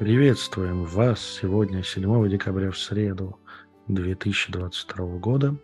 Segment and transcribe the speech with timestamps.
[0.00, 3.38] Приветствуем вас сегодня, 7 декабря, в среду
[3.86, 5.58] 2022 года,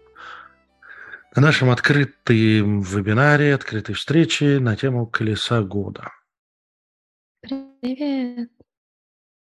[1.35, 6.13] на нашем открытом вебинаре, открытой встрече на тему «Колеса года».
[7.41, 8.51] Привет.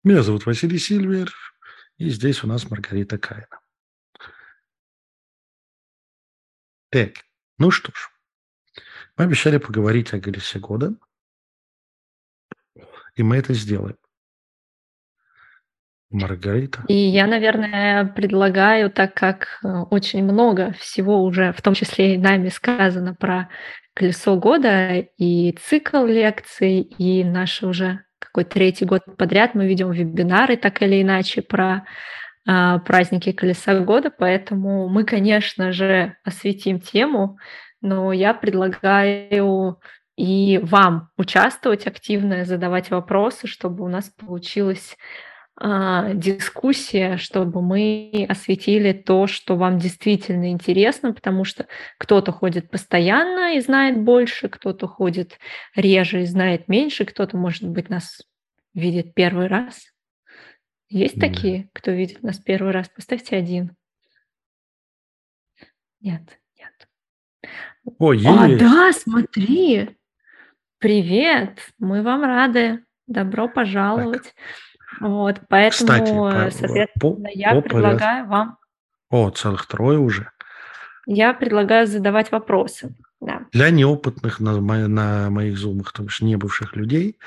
[0.02, 1.30] Меня зовут Василий Сильвер,
[1.98, 3.60] и здесь у нас Маргарита Кайна.
[6.88, 7.16] Так,
[7.58, 8.08] ну что ж,
[9.18, 10.96] мы обещали поговорить о колесе года,
[13.14, 13.98] и мы это сделаем.
[16.10, 16.84] Маргарита.
[16.88, 22.18] И я, наверное, предлагаю, так как э, очень много всего уже, в том числе и
[22.18, 23.48] нами сказано про
[23.94, 30.56] колесо года и цикл лекций, и наш уже какой третий год подряд мы ведем вебинары
[30.56, 31.84] так или иначе про
[32.46, 37.38] а, праздники колеса года, поэтому мы, конечно же, осветим тему,
[37.80, 39.78] но я предлагаю
[40.16, 44.96] и вам участвовать активно, задавать вопросы, чтобы у нас получилось
[45.58, 51.66] дискуссия, чтобы мы осветили то, что вам действительно интересно, потому что
[51.98, 55.38] кто-то ходит постоянно и знает больше, кто-то ходит
[55.74, 58.20] реже и знает меньше, кто-то, может быть, нас
[58.74, 59.92] видит первый раз.
[60.90, 61.26] Есть Да.
[61.28, 62.90] такие, кто видит нас первый раз?
[62.90, 63.74] Поставьте один.
[66.00, 66.88] Нет, нет.
[67.98, 68.14] О, А,
[68.48, 68.58] есть.
[68.60, 69.96] да, смотри.
[70.78, 72.84] Привет, мы вам рады.
[73.06, 73.54] Добро Так,
[75.00, 78.58] Вот, кстати, поэтому, по, э, соответственно, я по предлагаю вам,
[79.10, 80.30] О, целых трое уже.
[81.06, 82.94] я предлагаю задавать вопросы.
[83.20, 83.46] Да.
[83.52, 87.18] Для неопытных на, на моих зумах, то бишь не бывших людей,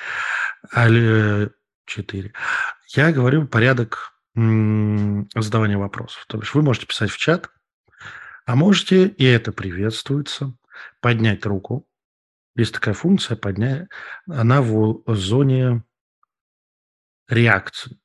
[0.74, 0.88] а
[1.86, 2.34] четыре,
[2.90, 6.24] я говорю порядок задавания вопросов.
[6.28, 7.50] То бишь вы можете писать в чат,
[8.46, 10.54] а можете, и это приветствуется,
[11.02, 11.88] поднять руку.
[12.56, 13.88] Есть такая функция, поднять,
[14.28, 15.84] она в зоне
[17.30, 18.00] реакции.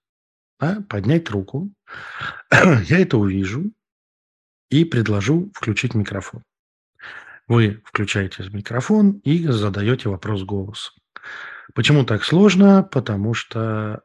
[0.60, 1.72] да, поднять руку.
[2.52, 3.72] Я это увижу
[4.70, 6.42] и предложу включить микрофон.
[7.46, 10.94] Вы включаете микрофон и задаете вопрос голосом.
[11.74, 12.82] Почему так сложно?
[12.82, 14.02] Потому что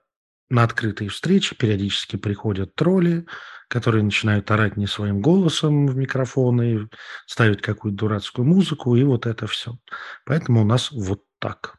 [0.50, 3.26] на открытые встречи периодически приходят тролли,
[3.68, 6.88] которые начинают орать не своим голосом в микрофон и
[7.28, 9.78] ставить какую-то дурацкую музыку, и вот это все.
[10.26, 11.78] Поэтому у нас вот так.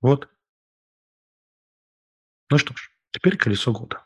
[0.00, 0.28] Вот.
[2.50, 4.04] Ну что ж, теперь колесо года.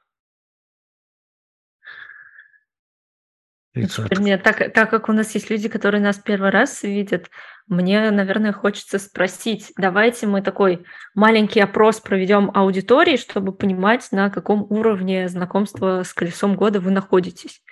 [4.17, 7.29] Мне, так, так как у нас есть люди, которые нас первый раз видят,
[7.67, 10.85] мне, наверное, хочется спросить, давайте мы такой
[11.15, 17.63] маленький опрос проведем аудитории, чтобы понимать, на каком уровне знакомства с колесом года вы находитесь.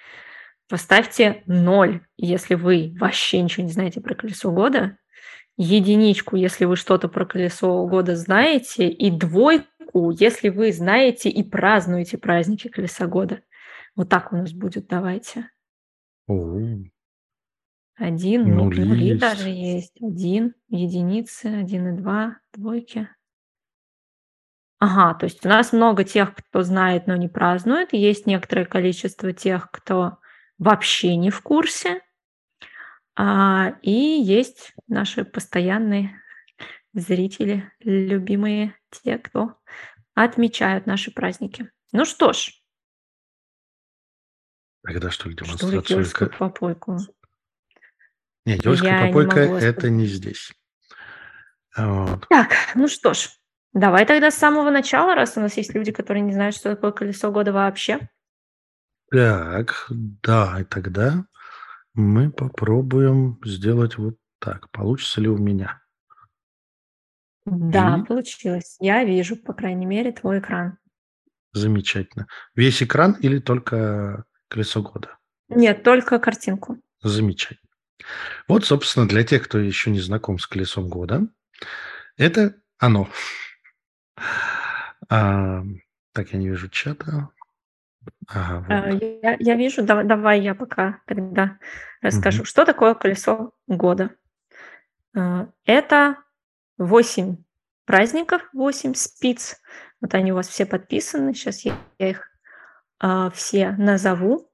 [0.69, 4.97] Поставьте ноль, если вы вообще ничего не знаете про колесо года,
[5.57, 12.19] единичку, если вы что-то про колесо года знаете, и двойку, если вы знаете и празднуете
[12.19, 13.43] праздники колеса года.
[13.95, 15.51] Вот так у нас будет, давайте.
[16.27, 16.59] о,
[17.97, 19.21] Один, ну, нули нули есть.
[19.21, 20.01] даже есть.
[20.01, 23.09] Один, единицы, один и два, двойки.
[24.79, 27.93] Ага, то есть у нас много тех, кто знает, но не празднует.
[27.93, 30.19] Есть некоторое количество тех, кто
[30.59, 32.01] вообще не в курсе.
[33.15, 36.21] А, и есть наши постоянные
[36.95, 39.57] зрители, любимые те, кто
[40.15, 41.71] отмечают наши праздники.
[41.93, 42.51] Ну что ж,
[44.83, 45.99] Тогда что ли что ли демонстрацию?
[45.99, 46.99] гельскую ка- попойку?
[48.45, 50.53] Не, не попойка могу это не здесь.
[51.77, 52.27] Вот.
[52.29, 53.31] Так, ну что ж,
[53.73, 56.91] давай тогда с самого начала, раз у нас есть люди, которые не знают, что такое
[56.91, 58.09] колесо года вообще.
[59.11, 61.27] Так, да, и тогда
[61.95, 64.71] мы попробуем сделать вот так.
[64.71, 65.81] Получится ли у меня?
[67.45, 68.77] Да, И получилось.
[68.81, 70.79] Я вижу, по крайней мере, твой экран.
[71.53, 72.27] замечательно.
[72.55, 75.19] Весь экран или только колесо года?
[75.49, 76.81] Нет, только картинку.
[77.03, 77.69] Замечательно.
[78.49, 81.29] Вот, собственно, для тех, кто еще не знаком с колесом года,
[82.17, 83.09] это оно.
[85.09, 85.63] А,
[86.13, 87.29] так, я не вижу чата.
[88.29, 89.03] Ага, А, вот.
[89.23, 91.59] Я, я вижу, давай, давай я пока тогда
[92.01, 92.47] расскажу, Мгм.
[92.47, 94.11] что такое колесо года.
[95.17, 96.17] А, Это
[96.79, 97.37] 8
[97.85, 99.57] праздников, 8 спиц.
[100.01, 101.35] Вот они у вас все подписаны.
[101.35, 102.29] Сейчас я я их
[102.99, 104.51] а, все назову.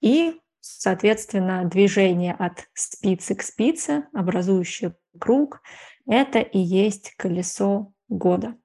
[0.00, 5.60] И, соответственно, движение от спицы к спице, образующее круг,
[6.06, 8.56] это и есть колесо года.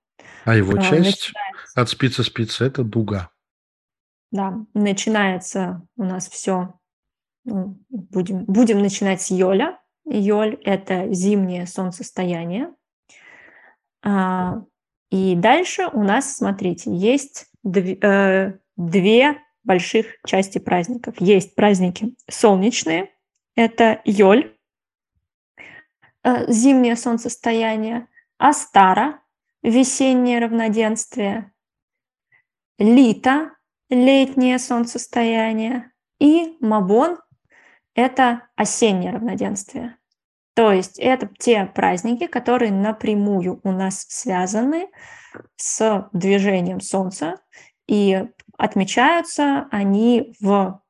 [0.46, 1.32] А его А, часть Начинается,
[1.76, 3.30] от спицы спицы это дуга.
[4.32, 6.74] Да, начинается у нас все.
[7.46, 9.80] Будем, будем начинать с Йоля.
[10.06, 12.74] Йоль– это зимнее солнцестояние.
[14.04, 14.64] А,
[15.10, 21.16] и дальше у нас, смотрите, есть э, две больших части праздников.
[21.20, 23.12] Есть праздники солнечные,
[23.56, 24.56] это Йоль,
[26.24, 29.22] э, зимнее солнцестояние, Астара,
[29.62, 31.52] весеннее равноденствие,
[32.78, 33.52] Лита,
[33.90, 37.18] летнее солнцестояние, и Мабон–
[37.96, 39.98] это осеннее равноденствие.
[40.54, 44.90] То есть это те праздники, которые напрямую у нас связаны
[45.56, 47.40] с движением Солнца,
[47.88, 48.28] и
[48.58, 50.82] отмечаются они в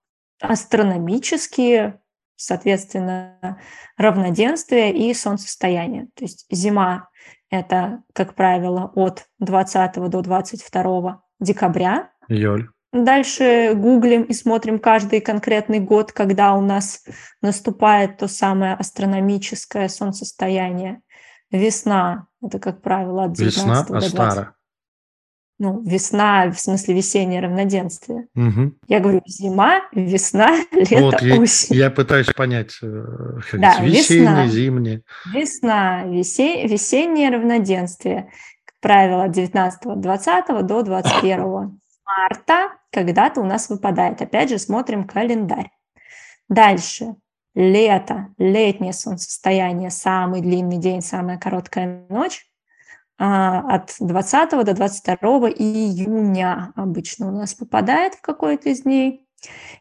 [0.42, 2.02] астрономические,
[2.36, 3.60] соответственно,
[3.96, 6.08] равноденствия и солнцестояния.
[6.16, 7.10] То есть зима–
[7.52, 12.12] это, как правило, от 20 до 22 декабря.
[12.28, 12.70] Июль.
[12.92, 17.04] Дальше гуглим и смотрим каждый конкретный год, когда у нас
[17.42, 21.02] наступает то самое астрономическое солнцестояние.
[21.52, 24.14] Весна– это, как правило, от 19 Весна, до 20.
[24.14, 24.56] Астара.
[25.62, 28.28] Ну, весна, в смысле весеннее равноденствие.
[28.34, 28.76] Угу.
[28.88, 31.76] Я говорю зима, весна, лето, Вот я, осень.
[31.76, 33.06] я пытаюсь понять, э,
[33.52, 34.48] как Да, весеннее, весна.
[34.48, 35.02] зимнее.
[35.34, 38.32] Весна, весе- весеннее равноденствие.
[38.66, 41.80] Как правило, от 19 20 до 21
[42.18, 44.22] марта когда-то у нас выпадает.
[44.22, 45.72] Опять же, смотрим календарь.
[46.48, 47.16] Дальше.
[47.56, 52.46] Лето, летнее солнцестояние, самый длинный день, самая короткая ночь.
[53.18, 59.28] А, От 20 до 22 июня обычно у нас попадает в какой-то из дней.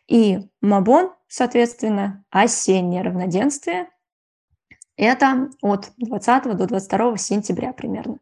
[0.09, 3.89] И Мабон, соответственно, осеннее равноденствие.
[4.97, 8.19] Это от 20 до 22 сентября примерно.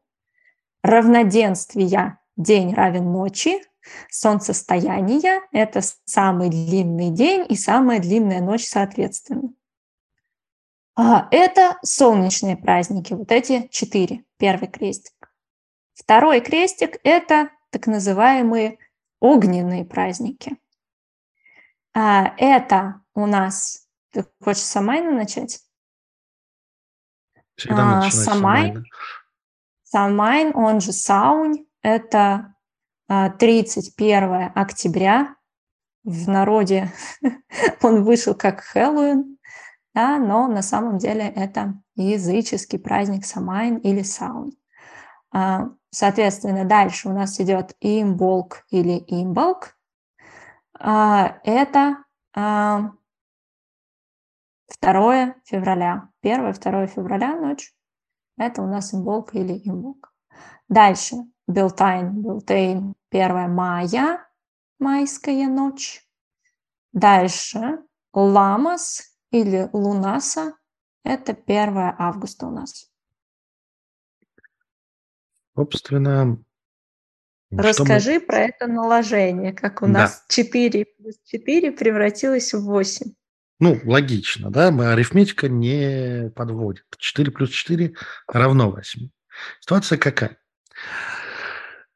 [0.82, 3.62] Равноденствия день равен ночи,
[4.10, 9.52] солнцестояние– это самый длинный день и самая длинная ночь соответственно.
[10.94, 14.24] А, Это солнечные праздники, вот эти четыре.
[14.38, 15.32] Первый крестик.
[15.94, 18.78] Второй крестик– это так называемые
[19.20, 20.56] огненные праздники.
[21.94, 23.86] А, Это у нас…
[24.12, 25.60] Ты хочешь с Самайна начать?
[27.56, 28.84] Всегда А, Самайн?
[29.82, 32.55] Самайн, он же Саунь, это
[33.08, 35.36] 31 октября.
[36.04, 36.92] В народе
[37.82, 39.38] он вышел как Хэллоуин,
[39.94, 44.52] да, но на самом деле это языческий праздник Самайн или Саунь.
[45.32, 49.78] А, Соответственно, дальше у нас идет Имболк или Имболк.
[50.78, 52.04] А, Это
[52.34, 52.92] а,
[54.82, 56.10] 2 февраля.
[56.22, 57.72] 1-2 февраля ночь.
[58.36, 60.12] Это у нас имболк или имболк.
[60.68, 61.16] Дальше.
[61.46, 64.26] Белтайн, Белтейн, 1 мая,
[64.78, 66.02] майская ночь.
[66.92, 67.78] Дальше.
[68.12, 70.54] Ламас или Лунаса.
[71.04, 72.90] Это 1 августа у нас.
[75.54, 76.44] Собственно, что
[77.50, 79.92] мы- Расскажи про это наложение, как у Да.
[79.92, 83.14] нас 4 плюс 4 превратилось в 8.
[83.60, 86.84] Ну, логично, да, мы- арифметика не подводит.
[86.98, 87.94] 4 плюс 4
[88.26, 89.08] равно 8.
[89.60, 90.36] Ситуация какая?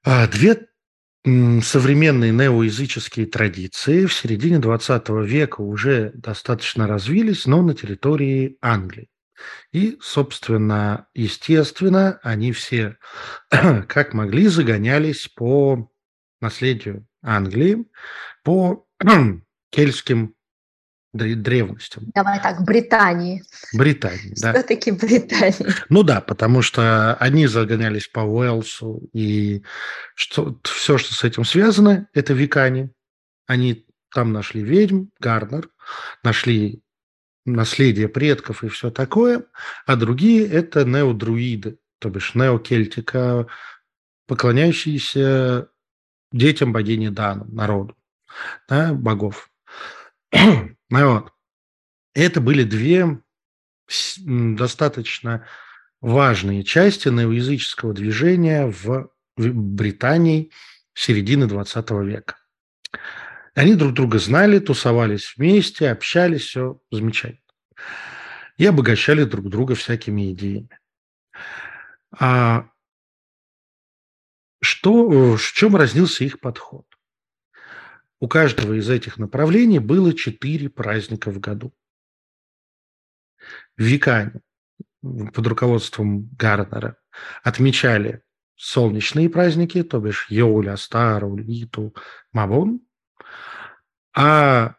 [0.03, 0.67] А, Две
[1.25, 9.11] современные неоязыческие традиции в середине 20 века уже достаточно развились, но на территории Англии.
[9.73, 12.97] И, собственно, естественно, они все
[13.51, 15.91] как могли загонялись по
[16.41, 17.85] наследию Англии,
[18.43, 18.87] по
[19.71, 20.35] кельтским
[21.13, 23.43] древностям Давай так, Британии.
[23.75, 24.35] Британии.
[24.41, 24.53] Да.
[24.53, 25.75] Все-таки Британии.
[25.89, 29.63] Ну да, потому что они загонялись по Уэлсу, и
[30.15, 32.91] что, все, что с этим связано, это векане.
[33.47, 35.69] Они там нашли ведьм, Гарнер,
[36.23, 36.83] нашли
[37.45, 39.45] наследие предков и все такое,
[39.87, 43.47] а другие– это неодруиды, то бишь неокельтика,
[44.27, 45.69] поклоняющиеся
[46.33, 47.97] детям богини Дану, народу,
[48.69, 49.51] да, богов.
[50.91, 51.33] Ну вот.
[52.13, 53.23] Это были две
[54.19, 55.47] достаточно
[56.01, 60.51] важные части неоязыческого движения в Британии
[60.93, 62.37] середины 20 века.
[63.55, 67.41] Они друг друга знали, тусовались вместе, общались, все замечательно.
[68.59, 70.79] И обогащали друг друга всякими идеями.
[72.19, 72.69] А
[74.61, 76.87] что, в чем разнился их подход?
[78.21, 81.73] У каждого из этих направлений было четыре праздника в году.
[83.79, 84.43] Векане
[85.01, 86.99] под руководством Гарнера
[87.43, 88.23] отмечали
[88.57, 91.95] солнечные праздники, то бишь Йоля, Стару, Литу,
[92.33, 92.83] Мавон,
[94.15, 94.77] а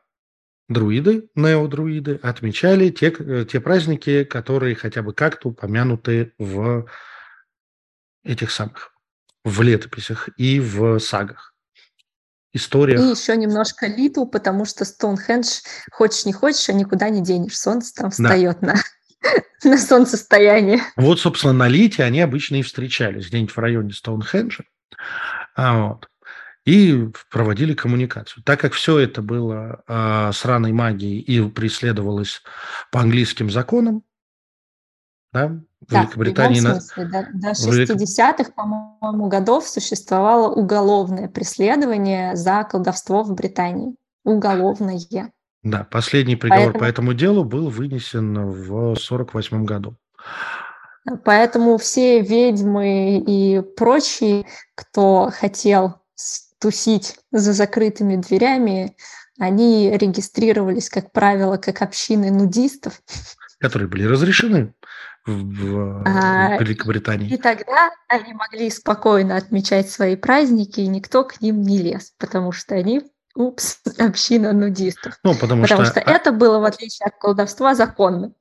[0.69, 3.11] друиды, неодруиды, отмечали те,
[3.45, 6.87] те праздники, которые хотя бы как-то упомянуты в
[8.23, 8.93] этих самых,
[9.43, 11.50] в летописях и в сагах,
[12.53, 12.99] историях.
[12.99, 17.57] И еще немножко Литу, потому что Стоунхендж, хочешь не хочешь, а никуда не денешь.
[17.57, 18.73] Солнце там встает да.
[18.73, 18.81] на,
[19.71, 20.81] на солнцестояние.
[20.95, 24.63] Вот, собственно, на Лите они обычно и встречались, где-нибудь в районе Стоунхенджа.
[25.55, 26.07] А вот
[26.65, 28.43] и проводили коммуникацию.
[28.43, 32.43] Так как все это было э, сраной магией и преследовалось
[32.91, 34.03] по английским законам,
[35.33, 36.59] да, в да, Великобритании...
[36.59, 43.95] В смысле, до, до 60-х, по-моему, годов существовало уголовное преследование за колдовство в Британии.
[44.23, 44.99] Уголовное.
[45.63, 46.79] Да, последний приговор Поэтому...
[46.79, 49.95] по этому делу был вынесен в 48 году.
[51.23, 54.45] Поэтому все ведьмы и прочие,
[54.75, 55.95] кто хотел
[56.59, 58.95] тусить за закрытыми дверями,
[59.39, 63.01] они регистрировались, как правило, как общины нудистов.
[63.59, 64.73] Которые были разрешены
[65.25, 67.33] в, в а, Великобритании.
[67.33, 72.51] И тогда они могли спокойно отмечать свои праздники, и никто к ним не лез, потому
[72.51, 75.17] что они Упс, община нудистов.
[75.23, 78.33] Ну, потому, потому что, что а это было, в отличие от колдовства, законно.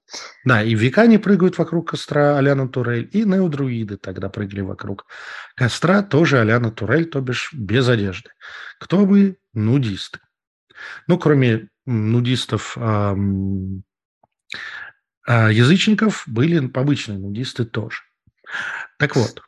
[0.44, 5.06] Да, и векане прыгают вокруг костра Аляна Турель, и неодруиды тогда прыгали вокруг
[5.54, 8.30] костра, тоже Аляна Турель, то бишь без одежды.
[8.80, 9.38] Кто вы?
[9.52, 10.18] Нудисты.
[11.06, 13.84] Ну, кроме нудистов, эм,
[15.26, 18.02] э, язычников, были обычные нудисты тоже.
[18.98, 19.42] Так вот,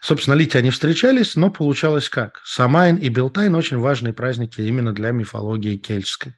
[0.00, 2.40] Собственно, Лити они встречались, но получалось как?
[2.44, 6.34] Самайн и Белтайн– очень важные праздники именно для мифологии кельтской,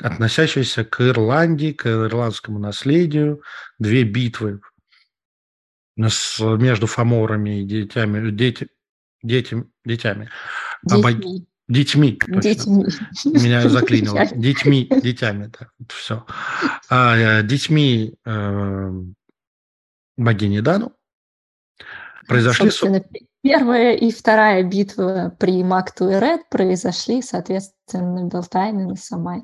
[0.00, 3.42] относящиеся к Ирландии, к ирландскому наследию.
[3.78, 4.60] Две битвы
[5.98, 8.68] с, между фаморами и детями, дети,
[9.22, 10.30] дети, детями.
[10.82, 11.46] Детьми.
[11.68, 12.86] Детьми, детьми.
[13.24, 14.24] Меня заклинило.
[14.34, 16.24] Детьми, детьми, да, все.
[16.88, 18.90] А, э, детьми э,
[20.16, 20.92] богини Дану
[22.26, 22.70] произошли...
[22.70, 23.04] Собственно,
[23.42, 29.42] первая и вторая битва при Макту и Ред произошли, соответственно, Белтайн и на Самай.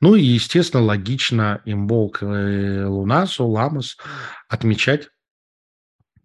[0.00, 3.98] Ну и, естественно, логично Имболк и Лунасу, Ламус
[4.48, 5.08] отмечать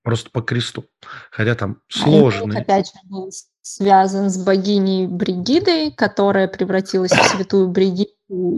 [0.09, 0.85] просто по кресту.
[1.29, 2.57] Хотя там сложный.
[2.57, 3.29] А опять же, был
[3.61, 8.09] связан с богиней Бригидой, которая превратилась в святую Бригиду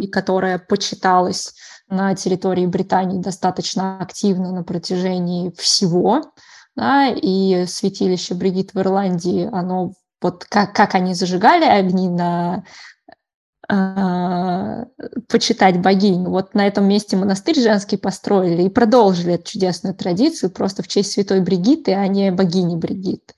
[0.02, 1.54] и которая почиталась
[1.90, 6.22] на территории Британии достаточно активно на протяжении всего
[6.78, 9.92] да, и святилище Бригит в Ирландии, оно
[10.22, 12.64] вот как, как они зажигали огни на
[15.28, 16.26] почитать богинь.
[16.26, 21.14] Вот на этом месте монастырь женский построили и продолжили эту чудесную традицию просто в честь
[21.14, 23.34] святой Бригиты, а не богини Бригит.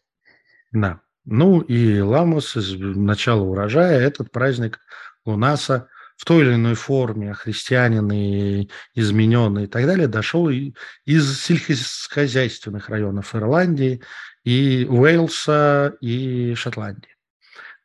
[0.72, 1.02] Да.
[1.25, 4.80] Ну и Ламус из начала урожая, этот праздник
[5.25, 5.88] Лунаса
[6.18, 13.36] в той или иной форме, христианин и измененный и так далее, дошел из сельскохозяйственных районов
[13.36, 14.02] Ирландии
[14.44, 17.16] и Уэльса и Шотландии.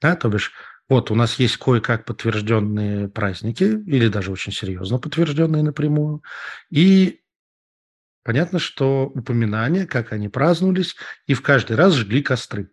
[0.00, 0.52] Да, то бишь,
[0.88, 6.23] вот у нас есть кое-как подтвержденные праздники, или даже очень серьезно подтвержденные напрямую,
[6.71, 7.21] и
[8.25, 12.71] понятно, что упоминания, как они праздновались, и в каждый раз жгли костры.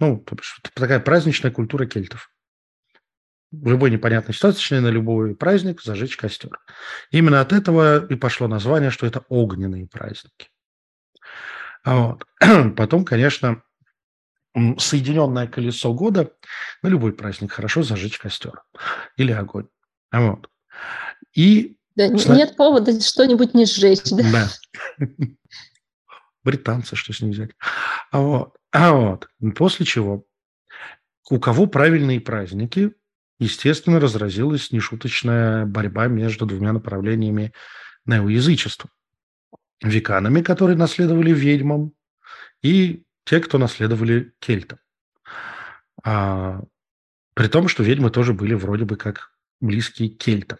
[0.00, 0.24] Ну,
[0.74, 2.30] такая праздничная культура кельтов
[3.62, 6.58] в любой непонятной ситуации, на любой праздник зажечь костер.
[7.10, 10.48] Именно от этого и пошло название, что это огненные праздники.
[11.84, 12.24] Вот.
[12.76, 13.62] Потом, конечно,
[14.78, 16.32] соединенное колесо года,
[16.82, 18.62] на любой праздник хорошо зажечь костер
[19.16, 19.66] или огонь.
[20.12, 20.48] Вот.
[21.34, 24.10] И да, нет повода что-нибудь не сжечь.
[24.10, 24.48] Да.
[24.98, 25.08] да.
[26.42, 27.50] Британцы, что с ним взять.
[28.10, 28.56] А вот.
[28.72, 29.28] А вот.
[29.54, 30.24] После чего
[31.30, 32.92] у кого правильные праздники,
[33.38, 37.52] естественно, разразилась нешуточная борьба между двумя направлениями
[38.04, 38.90] неоязычества.
[39.82, 41.92] Веканами, которые наследовали ведьмам,
[42.62, 44.78] и те, кто наследовали кельтам.
[46.02, 46.60] А,
[47.34, 50.58] при том, что ведьмы тоже были вроде бы как близкие кельтам.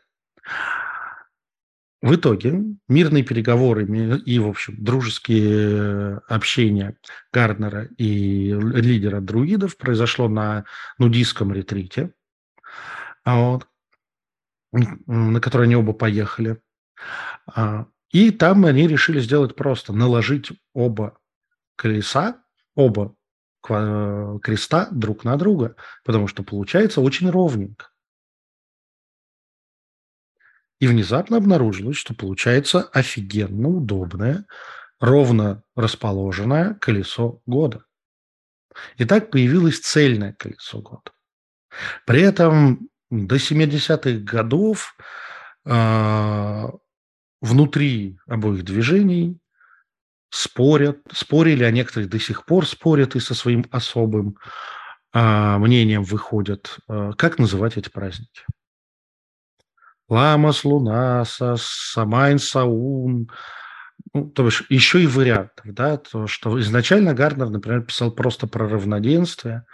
[2.02, 3.86] В итоге мирные переговоры
[4.18, 6.98] и, в общем, дружеские общения
[7.32, 10.64] Гарднера и лидера друидов произошло на
[10.98, 12.12] нудистском ретрите–
[13.24, 13.66] а вот,
[14.72, 16.60] на который они оба поехали.
[17.46, 21.18] А, и там они решили сделать просто, наложить оба
[21.76, 22.43] колеса,
[22.74, 23.14] оба
[23.62, 27.88] креста друг на друга, потому что получается очень ровненько.
[30.80, 34.44] И внезапно обнаружилось, что получается офигенно удобное,
[35.00, 37.84] ровно расположенное колесо года.
[38.96, 41.12] И так появилось цельное колесо года.
[42.06, 44.96] При этом до 70-х годов
[45.64, 46.68] э,
[47.40, 49.38] внутри обоих движений
[50.34, 54.36] спорят, спорили, а некоторые до сих пор спорят и со своим особым
[55.12, 56.78] а, мнением выходят.
[56.88, 58.42] А, как называть эти праздники?
[60.08, 63.30] Ламас, Лунаса, Самайн, Саун.
[64.12, 68.68] Ну, то есть еще и вариантов, да, то, что изначально Гарднер, например, писал просто про
[68.68, 69.64] равноденствие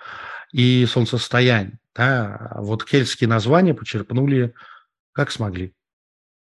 [0.53, 4.55] и солнцестояние, да, вот кельтские названия почерпнули
[5.13, 5.75] как смогли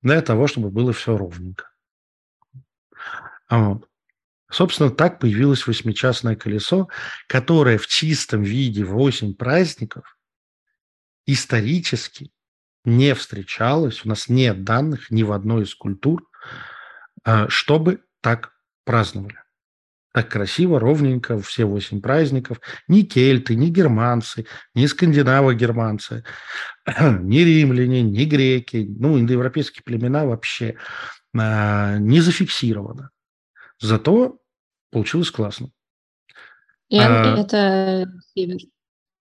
[0.01, 1.69] для того, чтобы было все ровненько.
[3.49, 3.88] Вот.
[4.51, 6.87] Собственно, так появилось восьмичастное колесо,
[7.27, 10.17] которое в чистом виде восемь праздников
[11.27, 12.31] исторически
[12.83, 16.27] не встречалось, у нас нет данных ни в одной из культур,
[17.23, 18.53] а, чтобы так
[18.85, 19.37] праздновали.
[20.11, 22.59] Так красиво, ровненько, все восемь праздников.
[22.87, 26.23] Ни кельты, ни германцы, ни скандинавы-германцы,
[27.21, 30.77] ни римляне, ни греки, ну, индоевропейские племена вообще
[31.37, 33.11] а, не зафиксировано.
[33.79, 34.39] Зато
[34.91, 35.69] получилось классно.
[36.89, 38.59] И а, это север.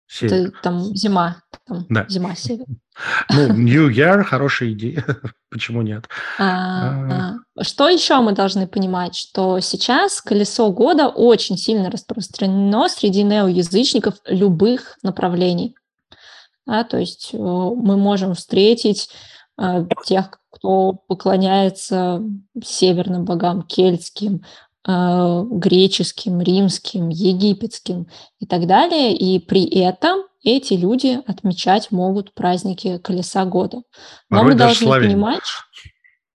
[0.07, 0.49] Север.
[0.49, 1.43] Это там зима.
[1.67, 2.07] Там да.
[2.09, 2.67] Зима, север.
[3.31, 5.05] Ну, New Year– хорошая идея.
[5.51, 6.09] Почему нет?
[6.39, 9.15] А, а, что еще мы должны понимать?
[9.15, 15.77] Что сейчас колесо года очень сильно распространено среди неоязычников любых направлений.
[16.67, 19.11] Да, то есть э, мы можем встретить
[20.05, 22.23] тех, кто поклоняется
[22.63, 24.43] северным богам, кельтским,
[24.87, 28.07] э, греческим, римским, египетским
[28.39, 29.15] и так далее.
[29.17, 33.83] И при этом эти люди отмечать могут праздники колеса года.
[34.31, 35.15] Но Порой мы должны славяне.
[35.15, 35.41] понимать,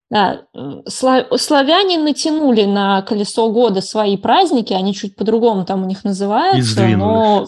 [0.09, 0.43] да,
[0.85, 7.47] славяне натянули на колесо года свои праздники, они чуть по-другому там у них называются, но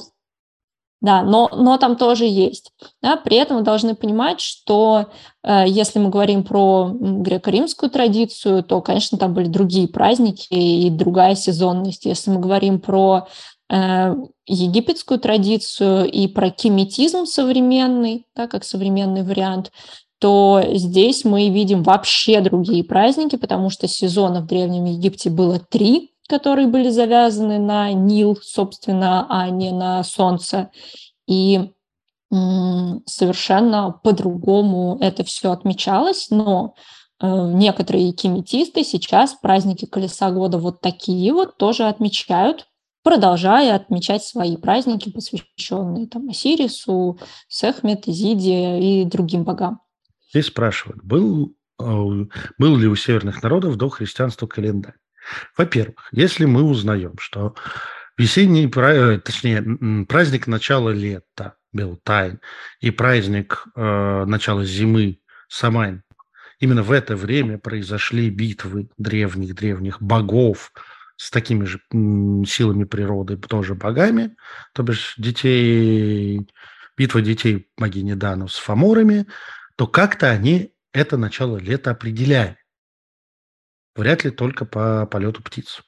[1.05, 2.71] да, но, но там тоже есть.
[2.99, 5.11] Да, при этом мы должны понимать, что
[5.43, 11.35] э, если мы говорим про греко-римскую традицию, то, конечно, там были другие праздники и другая
[11.35, 12.05] сезонность.
[12.05, 13.27] Если мы говорим про
[13.69, 14.15] э,
[14.47, 19.71] египетскую традицию и про кеметизм современный, да, как современный вариант,
[20.17, 26.14] то здесь мы видим вообще другие праздники, потому что сезонов в Древнем Египте было три,
[26.27, 30.71] которые были завязаны на Нил, собственно, а не на Солнце.
[31.27, 31.71] И
[33.05, 36.75] совершенно по-другому это все отмечалось, но
[37.21, 42.67] э, некоторые кеметисты сейчас праздники Колеса года вот такие вот тоже отмечают,
[43.03, 49.79] продолжая отмечать свои праздники, посвященные там Осирису, Сехмет, Изиде и другим богам.
[50.31, 51.85] Здесь спрашивают, был, э,
[52.57, 54.95] был ли у северных народов до христианства календарь?
[55.57, 57.55] Во-первых, если мы узнаем, что
[58.17, 62.39] весенний, э, точнее, праздник начала лета, Белтайн,
[62.79, 66.03] и праздник э, начала зимы, Самайн,
[66.59, 70.71] именно в это время произошли битвы древних-древних богов
[71.17, 74.35] с такими же силами природы, тоже богами,
[74.73, 76.47] то бишь детей,
[76.97, 79.27] битва детей богини Дану с фаморами,
[79.75, 82.57] то как-то они это начало лета определяли.
[83.95, 85.81] Вряд ли только по полету птиц.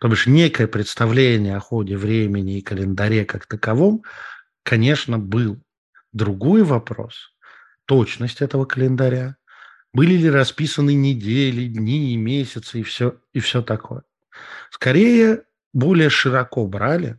[0.00, 4.02] То бишь некое представление о ходе времени и календаре как таковом,
[4.62, 5.58] конечно, был.
[6.12, 7.32] Другой вопрос–
[7.86, 9.36] точность этого календаря.
[9.92, 14.02] Были ли расписаны недели, дни, месяцы и все, и все такое.
[14.70, 17.18] Скорее, более широко брали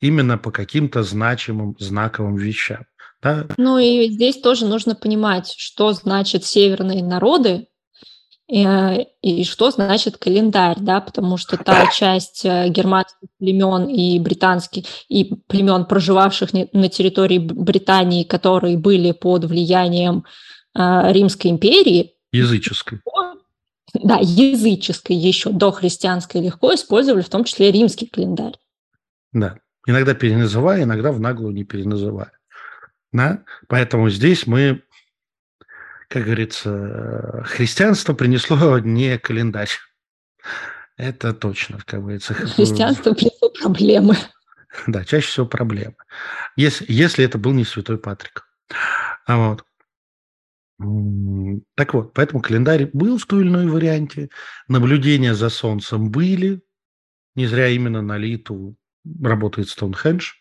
[0.00, 2.86] именно по каким-то значимым, знаковым вещам.
[3.20, 3.46] Да?
[3.56, 7.66] Ну и здесь тоже нужно понимать, что значит северные народы
[8.50, 14.84] Э, и что значит календарь, да, потому что та часть э, германских племен и британских,
[15.08, 20.24] и племен, проживавших на территории Британии, которые были под влиянием
[20.74, 22.14] э, Римской империи.
[22.32, 23.00] Языческой.
[23.94, 28.54] Да, языческой еще, до христианской легко использовали, в том числе римский календарь.
[29.32, 32.32] Да, иногда переназывая, иногда в наглую не переназывая.
[33.12, 33.44] Да?
[33.66, 34.82] Поэтому здесь мы
[36.08, 39.70] как говорится, христианство принесло не календарь.
[40.96, 42.34] Это точно, как говорится.
[42.34, 44.16] Христианство принесло проблемы.
[44.86, 45.96] Да, чаще всего проблемы.
[46.56, 48.46] Если, если это был не святой Патрик.
[49.26, 49.64] А вот.
[51.74, 54.28] Так вот, поэтому календарь был в той или иной варианте.
[54.68, 56.62] Наблюдения за Солнцем были.
[57.34, 58.76] Не зря именно на Литу
[59.22, 60.32] работает Стоунхендж.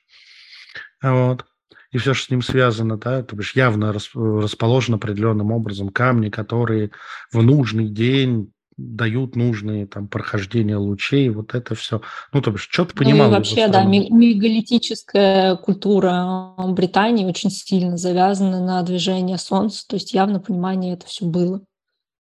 [1.01, 1.45] Вот
[1.91, 6.91] и все, что с ним связано, да, то бишь явно расположен определенным образом камни, которые
[7.31, 12.01] в нужный день дают нужные там прохождения лучей, вот это все.
[12.31, 13.29] Ну, то бишь, что-то понимал.
[13.29, 20.13] Ну, и вообще, да, мегалитическая культура Британии очень сильно завязана на движение Солнца, то есть
[20.13, 21.61] явно понимание это все было.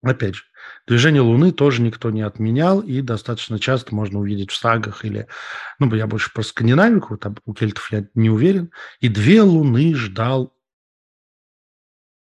[0.03, 0.43] Опять же,
[0.89, 5.29] движение Луны тоже никто не отменял, и достаточно часто можно увидеть в сагах или...
[5.79, 8.73] Ну, я больше про Скандинавику, там у кельтов я не уверен.
[8.99, 10.57] И две Луны ждал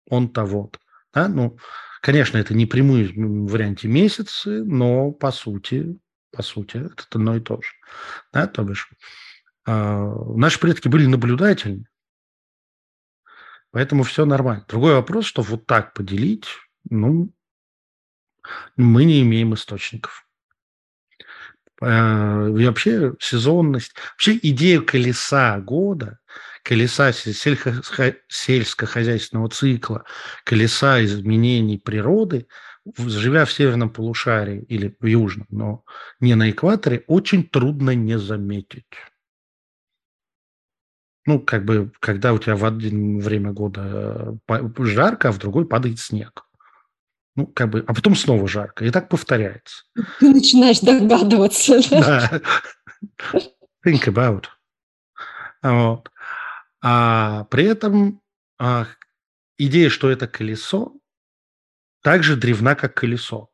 [0.09, 0.71] он того.
[1.13, 1.27] Да?
[1.27, 1.59] Ну,
[2.03, 5.99] конечно, это не прямые варианте месяцы, но по сути,
[6.31, 7.71] по сути, это одно и то же.
[8.33, 8.47] Да?
[8.47, 8.89] То бишь,
[9.67, 11.87] э, наши предки были наблюдательны,
[13.73, 14.65] поэтому все нормально.
[14.69, 16.47] Другой вопрос, что вот так поделить,
[16.89, 17.33] ну,
[18.77, 20.27] мы не имеем источников.
[21.81, 26.19] Э, и вообще сезонность, вообще идея колеса года,
[26.63, 30.05] колеса сельскохозяйственного цикла,
[30.45, 32.47] колеса изменений природы,
[32.99, 35.85] живя в северном полушарии или в южном, но
[36.21, 38.87] не на экваторе, очень трудно не заметить.
[41.27, 45.67] Ну, как бы, когда у тебя в один время года э, жарко, а в другой
[45.67, 46.46] падает снег.
[47.37, 48.85] Ну, как бы, а потом снова жарко.
[48.85, 49.85] И так повторяется.
[50.19, 51.81] Ты начинаешь догадываться.
[51.91, 52.41] Да.
[53.87, 54.47] Think about.
[55.63, 56.11] Вот.
[56.83, 58.23] А при этом
[58.59, 58.87] а,
[59.59, 60.95] идея, что это колесо,
[62.03, 63.51] так же древна, как колесо.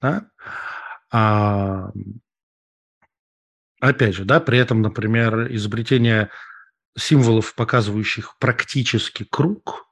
[0.00, 0.30] Да?
[1.10, 1.90] А,
[3.80, 6.30] опять же, да, при этом, например, изобретение
[6.96, 9.85] символов, показывающих практически круг,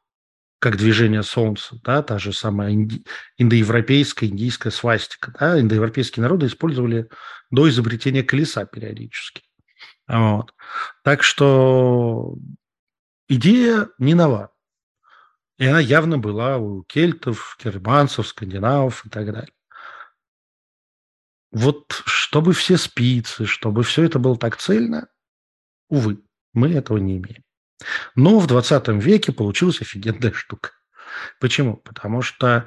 [0.65, 3.05] как движение Солнца, да, та же самая инди,
[3.37, 5.31] индоевропейская, индийская свастика.
[5.39, 7.11] Да, индоевропейские народы использовали
[7.51, 9.43] до изобретения колеса периодически.
[10.09, 10.55] Вот.
[11.03, 12.39] Так что
[13.29, 14.55] идея не нова.
[15.59, 19.53] И она явно была у кельтов, германцев, скандинавов и так далее.
[21.53, 25.09] Вот чтобы все спицы, чтобы все это было так цельно,
[25.91, 26.23] увы,
[26.55, 27.45] мы этого не имеем.
[28.15, 30.71] Но в 20 веке получилась офигенная штука.
[31.41, 31.77] Почему?
[31.77, 32.67] Потому что,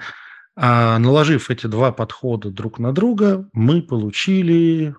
[0.56, 4.96] а, наложив эти два подхода друг на друга, мы получили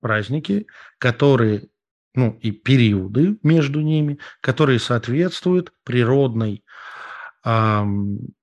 [0.00, 0.66] праздники,
[0.98, 1.68] которые,
[2.14, 6.64] ну и периоды между ними, которые соответствуют природной,
[7.44, 8.34] эм,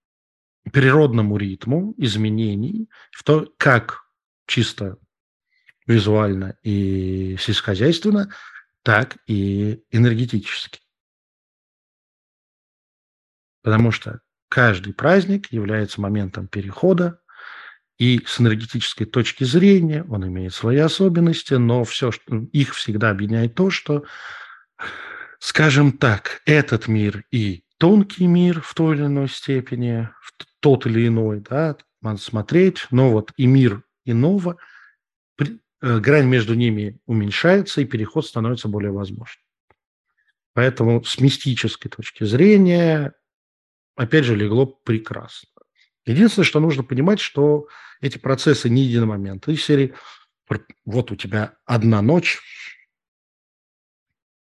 [0.72, 4.04] природному ритму изменений, в то, как
[4.48, 4.98] чисто
[5.86, 8.32] визуально и сельскохозяйственно
[8.84, 10.80] так и энергетически.
[13.62, 17.20] Потому что каждый праздник является моментом перехода,
[17.98, 23.56] и с энергетической точки зрения он имеет свои особенности, но все, что их всегда объединяет
[23.56, 24.06] то, что,
[25.40, 31.08] скажем так, этот мир и тонкий мир в той или иной степени, в тот или
[31.08, 34.56] иной, да, надо смотреть, но вот и мир иного–
[35.82, 39.44] грань между ними уменьшается, и переход становится более возможным.
[40.54, 43.14] Поэтому с мистической точки зрения,
[43.96, 45.50] опять же, легло прекрасно.
[46.06, 47.68] Единственное, что нужно понимать, что
[48.02, 49.52] эти процессы не единомоментны.
[49.54, 49.94] Из серии
[50.86, 52.40] вот у тебя одна ночь,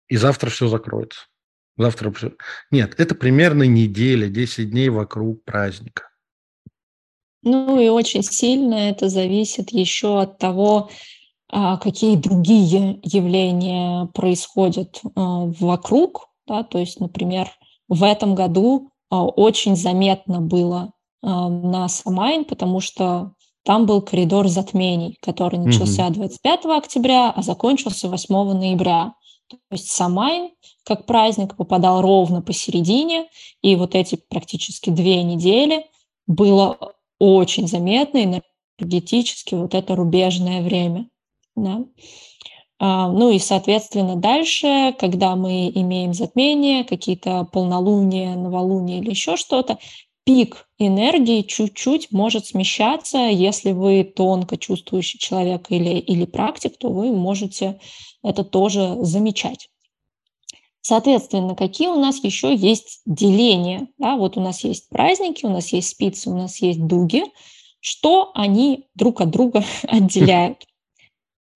[0.09, 1.27] и завтра все закроется.
[1.77, 2.33] Завтра все...
[2.71, 6.11] Нет, это примерно неделя, 10 дней вокруг праздника.
[7.43, 10.91] Ну и очень сильно это зависит еще от того,
[11.51, 16.29] какие другие явления происходят а, вокруг.
[16.47, 16.63] Да?
[16.63, 17.49] То есть, например,
[17.89, 23.33] в этом году а, очень заметно было на Самайн, потому что
[23.65, 29.15] там был коридор затмений, который начался 25 октября, а закончился 8 ноября.
[29.49, 30.51] То есть Самайн
[30.85, 33.27] как праздник попадал ровно посередине,
[33.63, 35.87] и вот эти практически две недели
[36.29, 36.79] было
[37.19, 38.43] очень заметно
[38.79, 41.09] энергетически вот это рубежное время.
[41.57, 41.85] Да?
[42.79, 49.79] А, ну и, соответственно, дальше, когда мы имеем затмение, какие-то полнолуния, новолуния или еще что-то,
[50.25, 53.19] пик энергии чуть-чуть может смещаться.
[53.19, 57.81] Если вы тонко чувствующий человек или, или практик, то вы можете
[58.23, 59.71] это тоже замечать.
[60.83, 63.89] Соответственно, какие у нас еще есть деления?
[63.99, 67.25] Да, вот у нас есть праздники, у нас есть спицы, у нас есть дуги.
[67.81, 70.67] Что они друг от друга отделяют?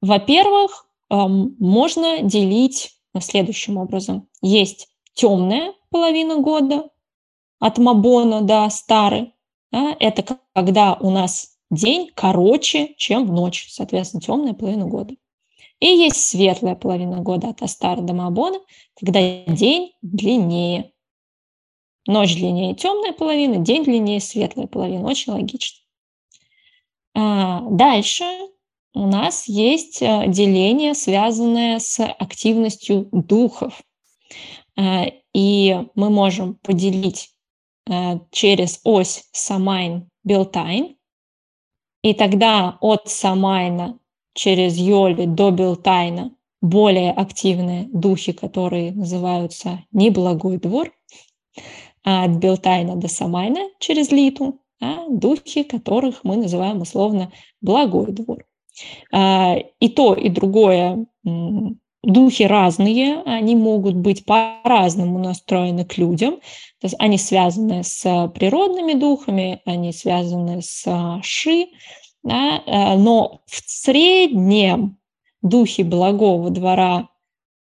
[0.00, 4.28] Во-первых, можно делить следующим образом.
[4.40, 6.88] Есть темная половина года
[7.58, 9.32] от Мабона до Стары.
[9.72, 15.14] Это когда у нас день короче, чем ночь, соответственно, темная половина года.
[15.80, 18.58] И есть светлая половина года от Астара до Мабона,
[18.98, 20.92] когда день длиннее.
[22.06, 25.06] Ночь длиннее темная половина, день длиннее светлая половина.
[25.06, 25.78] Очень логично.
[27.14, 28.24] А, дальше
[28.94, 33.80] у нас есть э, деление, связанное с активностью духов.
[34.76, 37.30] Э, и мы можем поделить
[38.30, 40.96] через ось Самайн-Белтайн,
[42.02, 43.98] и тогда от Самайна
[44.32, 50.92] через Йоль до Белтайна более активные духи, которые называются неблагой двор,
[52.04, 58.46] а от Белтайна до Самайна через Литу а духи, которых мы называем условно благой двор.
[59.12, 61.06] А, и то, и другое
[62.02, 66.36] духи разные, они могут быть по-разному настроены к людям.
[66.80, 71.66] То есть они связаны с природными духами, они связаны с ши,
[72.22, 74.98] да, э, но в среднем
[75.42, 77.08] духи благого двора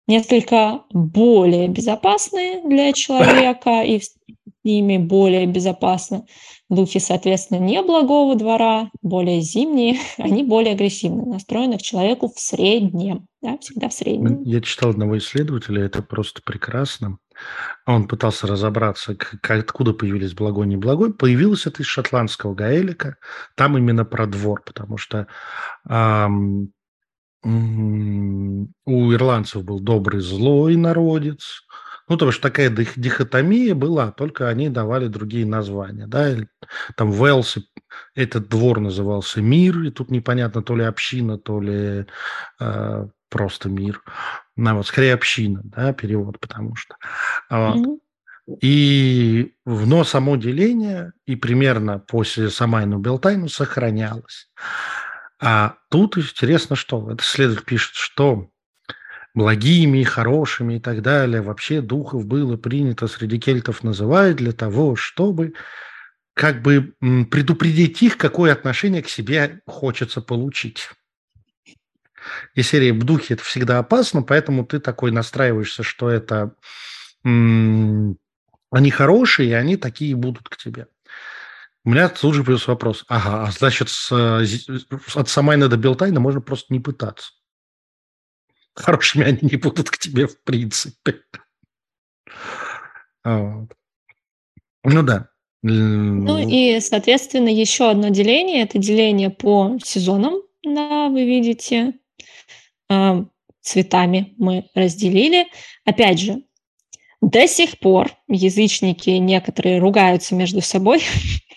[0.09, 4.15] несколько более безопасные для человека и с
[4.63, 6.25] ними более безопасно.
[6.69, 13.27] Духи, соответственно, не благого двора, более зимние, они более агрессивно настроены к человеку в среднем,
[13.41, 14.41] да, всегда в среднем.
[14.43, 17.17] Я читал одного исследователя, это просто прекрасно.
[17.85, 21.13] Он пытался разобраться, как, откуда появились благой и неблагой.
[21.13, 23.15] Появилось это из шотландского гаэлика.
[23.55, 25.27] Там именно про двор, потому что
[25.89, 26.73] эм,
[27.43, 31.61] у ирландцев был добрый злой народец,
[32.09, 36.07] ну, потому что такая дихотомия была, только они давали другие названия.
[36.07, 36.35] Да?
[36.95, 37.61] Там в Уэлсе
[38.15, 42.07] этот двор назывался «Мир», и тут непонятно, то ли община, то ли
[42.59, 44.01] э, просто «Мир».
[44.55, 46.95] Ну, вот, скорее община, да, перевод, потому что.
[47.47, 47.77] Вот.
[47.77, 47.99] Mm-hmm.
[48.61, 54.49] И но само деление и примерно после Самайну Белтайну сохранялось.
[55.41, 58.49] А тут интересно, что это следует пишет, что
[59.33, 61.41] благими, хорошими и так далее.
[61.41, 65.53] Вообще духов было принято среди кельтов называть для того, чтобы
[66.33, 66.93] как бы
[67.31, 70.89] предупредить их, какое отношение к себе хочется получить.
[72.53, 76.53] И серия в духе это всегда опасно, поэтому ты такой настраиваешься, что это
[77.23, 80.87] они хорошие, и они такие будут к тебе.
[81.85, 83.05] У меня тут же плюс вопрос.
[83.07, 87.31] Ага, а значит, с, от Самайна до Белтайна можно просто не пытаться.
[88.73, 91.21] Хорошими они не будут к тебе в принципе.
[93.23, 93.69] Вот.
[94.83, 95.29] Ну да.
[95.61, 100.41] Ну и, соответственно, еще одно деление– это деление по сезонам.
[100.63, 101.93] Да, вы видите,
[102.89, 103.25] а,
[103.61, 105.47] цветами мы разделили.
[105.85, 106.43] Опять же,
[107.21, 111.03] до сих пор язычники некоторые ругаются между собой.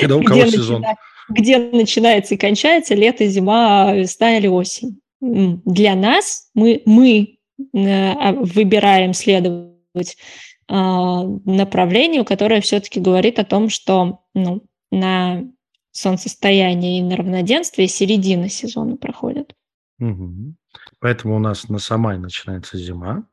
[0.00, 0.84] Когда у кого сезон?
[1.28, 7.38] Где начинается и кончается лето, зима, весна или осень для нас мы, мы
[7.72, 10.16] э, выбираем следовать
[10.68, 15.44] а, направлению, которое все-таки говорит о том, что ну, на
[15.92, 19.54] солнцестояние и на равноденствие середина сезона проходит.
[20.00, 20.54] Угу.
[20.98, 23.24] Поэтому у нас на Самай начинается зима.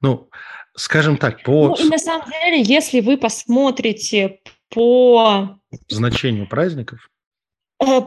[0.00, 0.28] Ну,
[0.76, 1.68] скажем так, по...
[1.68, 5.59] Ну, и на самом деле, если вы посмотрите по...
[5.88, 7.10] Значению праздников?
[7.80, 8.02] Э,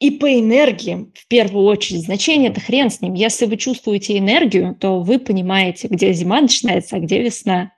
[0.00, 3.14] и по энергии, в первую очередь, значение это хрен с ним.
[3.14, 7.72] Если вы чувствуете энергию, то вы понимаете, где зима начинается, а где весна.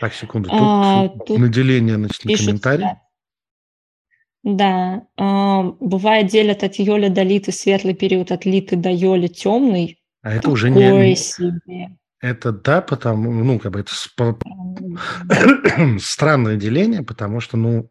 [0.00, 0.48] Так, секунду.
[0.48, 2.86] Тут, а, тут наделение, значит, на комментарий.
[4.42, 5.06] Да.
[5.16, 10.00] А, бывает делят от Йоли до Литы светлый период, от Литы до Йоли темный.
[10.22, 11.14] А это уже не...
[11.16, 11.96] себе.
[12.20, 13.92] Это да, потому, ну, как бы это
[16.00, 17.90] странное деление, потому что, ну,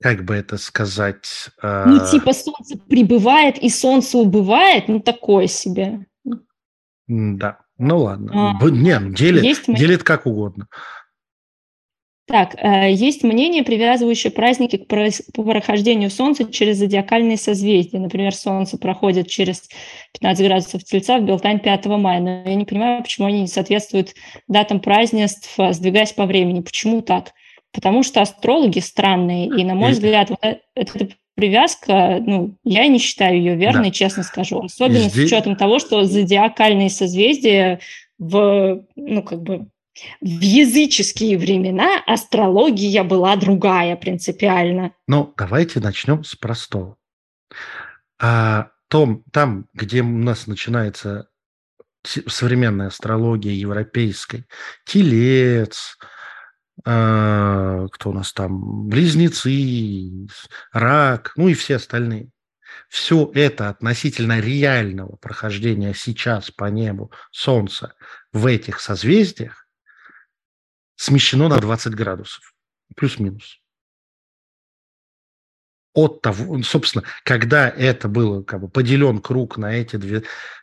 [0.00, 1.50] как бы это сказать...
[1.62, 1.84] Э...
[1.86, 6.06] Ну, типа солнце прибывает и солнце убывает, ну, такое себе.
[7.06, 8.58] Да, ну ладно.
[8.60, 10.68] А, Не, ну, делит, есть делит как угодно.
[12.30, 17.98] Так, э, есть мнение, привязывающее праздники к прохождению Солнца через зодиакальные созвездия.
[17.98, 19.68] Например, Солнце проходит через
[20.12, 22.20] 15 градусов Тельца в Белтань 5 мая.
[22.20, 24.14] Но я не понимаю, почему они не соответствуют
[24.46, 26.60] датам празднеств, сдвигаясь по времени.
[26.60, 27.32] Почему так?
[27.72, 32.98] Потому что астрологи странные, и, на мой взгляд, вот э, эта привязка, ну, я не
[32.98, 33.90] считаю ее верной, да.
[33.90, 34.62] честно скажу.
[34.62, 35.14] Особенно Здесь...
[35.14, 37.80] с учетом того, что зодиакальные созвездия
[38.18, 39.66] в, ну, как бы,
[40.20, 44.92] в языческие времена астрология была другая принципиально.
[45.06, 46.96] Ну, давайте начнем с простого.
[48.20, 51.28] А, том, там, где у нас начинается
[52.04, 54.46] современная астрология европейской,
[54.84, 55.98] телец,
[56.84, 60.26] а, кто у нас там, близнецы,
[60.72, 62.30] рак, ну и все остальные.
[62.88, 67.94] Все это относительно реального прохождения сейчас по небу Солнца
[68.32, 69.66] в этих созвездиях
[71.00, 72.54] смещено на 20 градусов,
[72.94, 73.62] плюс-минус.
[75.94, 79.96] От того, собственно, когда это было как бы поделен круг на эти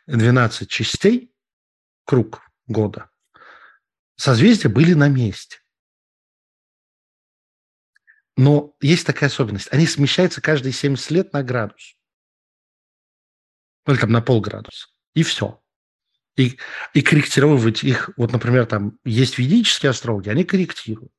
[0.06, 1.34] 12 частей,
[2.04, 3.10] круг года,
[4.14, 5.58] созвездия были на месте.
[8.36, 9.72] Но есть такая особенность.
[9.72, 11.96] Они смещаются каждые 70 лет на градус.
[13.86, 14.86] Ну, или там на полградуса.
[15.14, 15.60] И все.
[16.38, 16.56] И,
[16.94, 21.10] и корректировать их, вот, например, там есть ведические астрологи, они корректируют.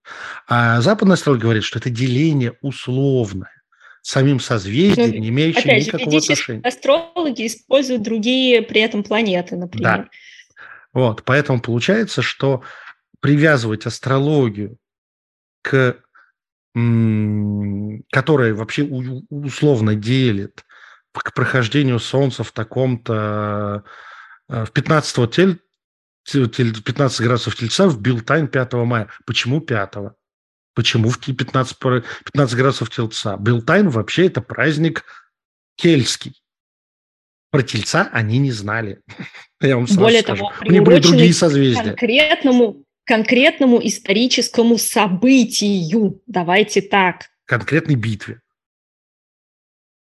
[0.48, 3.52] А западная астрология говорит, что это деление условное
[4.02, 6.62] самим созвездием, не имеющим Опять никакого же, отношения.
[6.64, 10.04] Астрологи используют другие при этом планеты, например.
[10.04, 10.10] Да.
[10.94, 12.64] Вот, поэтому получается, что
[13.20, 14.78] привязывать астрологию
[15.62, 15.98] к
[18.12, 20.64] которая вообще условно делит
[21.12, 23.84] к прохождению Солнца в таком-то
[24.50, 25.60] в 15 тель,
[26.26, 29.08] 15 градусов Тельца в Белтайн 5 мая.
[29.26, 29.94] Почему 5?
[30.76, 33.38] Почему в 15, 15 градусов Тельца?
[33.38, 35.06] Белтайн вообще это праздник
[35.76, 36.42] кельтский.
[37.52, 39.02] Про Тельца они не знали.
[39.62, 40.44] Я вам Более скажу.
[40.44, 41.84] того, у них были другие созвездия.
[41.84, 46.22] конкретному конкретному историческому событию.
[46.28, 47.30] Давайте так.
[47.46, 48.42] Конкретной битве.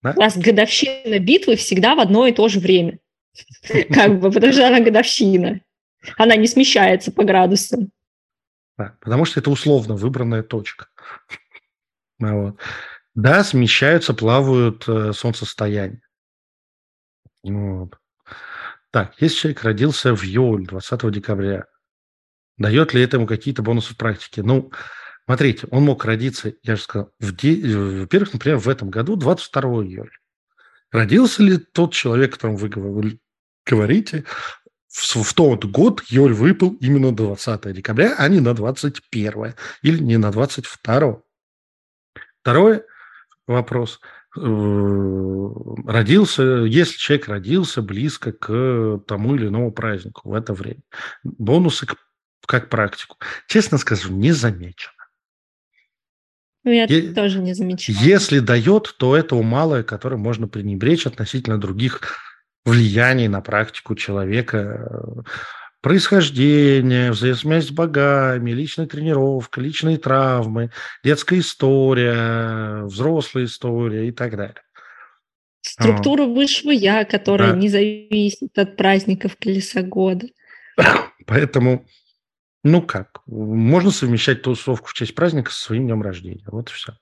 [0.00, 0.12] Да?
[0.16, 3.00] У нас годовщина битвы всегда в одно и то же время.
[3.92, 5.60] Как бы, потому что она годовщина.
[6.16, 7.90] Она не смещается по градусам.
[8.76, 10.88] Да, потому что это условно выбранная точка.
[12.20, 12.58] Вот.
[13.16, 16.00] Да, смещаются, плавают э, солнцестояния.
[17.42, 17.98] Вот.
[18.92, 21.66] Так, если человек родился в июль, 20 декабря,
[22.56, 24.42] Дает ли это ему какие-то бонусы в практике?
[24.42, 24.70] Ну,
[25.24, 27.76] смотрите, он мог родиться, я же сказал, в де...
[27.76, 30.10] во-первых, например, в этом году, 22 июля.
[30.92, 33.18] Родился ли тот человек, о котором вы
[33.66, 34.24] говорите,
[34.88, 40.16] в, в тот год июль выпал именно 20 декабря, а не на 21 или не
[40.16, 41.20] на 22.
[42.40, 42.82] Второй
[43.46, 44.00] вопрос.
[44.36, 44.40] Э,
[45.86, 50.82] родился, если человек родился близко к тому или иному празднику в это время,
[51.22, 51.96] бонусы к
[52.46, 53.16] как практику.
[53.46, 54.92] Честно скажу, не замечено.
[56.62, 57.96] Ну, я е- тоже не замечаю.
[58.00, 62.00] Если дает, то этого малое, которое можно пренебречь относительно других
[62.64, 65.24] влияний на практику человека.
[65.80, 70.70] Происхождение, взаимосвязь с богами, личная тренировка, личные травмы,
[71.02, 74.62] детская история, взрослая история и так далее.
[75.60, 76.26] Структура а.
[76.26, 77.58] высшего я, которая да.
[77.58, 80.26] не зависит от праздников колеса года.
[81.26, 81.86] Поэтому
[82.64, 83.20] ну как?
[83.26, 86.46] Можно совмещать тусовку в честь праздника со своим днем рождения.
[86.46, 86.94] Вот и все.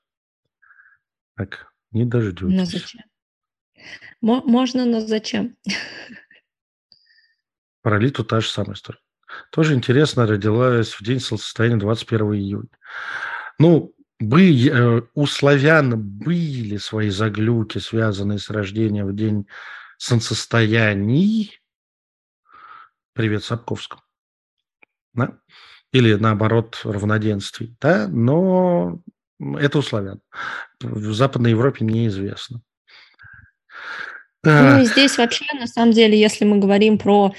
[1.37, 2.48] Так, не дождетесь.
[2.48, 3.03] Но зачем?
[4.21, 5.57] Можно, но зачем?
[7.83, 9.01] Про Литу та же самая история.
[9.51, 12.68] Тоже интересно, родилась в день солнцестояния 21 июня.
[13.59, 19.47] Ну, бы, э, у славян были свои заглюки, связанные с рождением в день
[19.99, 21.61] солнцестояний.
[23.14, 24.03] Привет, Сапковскому
[25.14, 25.38] да?
[25.92, 28.09] или наоборот равноденствий, да?
[28.09, 29.03] но
[29.59, 30.21] это у славян.
[30.81, 32.62] В Западной Европе неизвестно.
[34.45, 37.33] Ну, и здесь вообще, на самом деле, если мы говорим про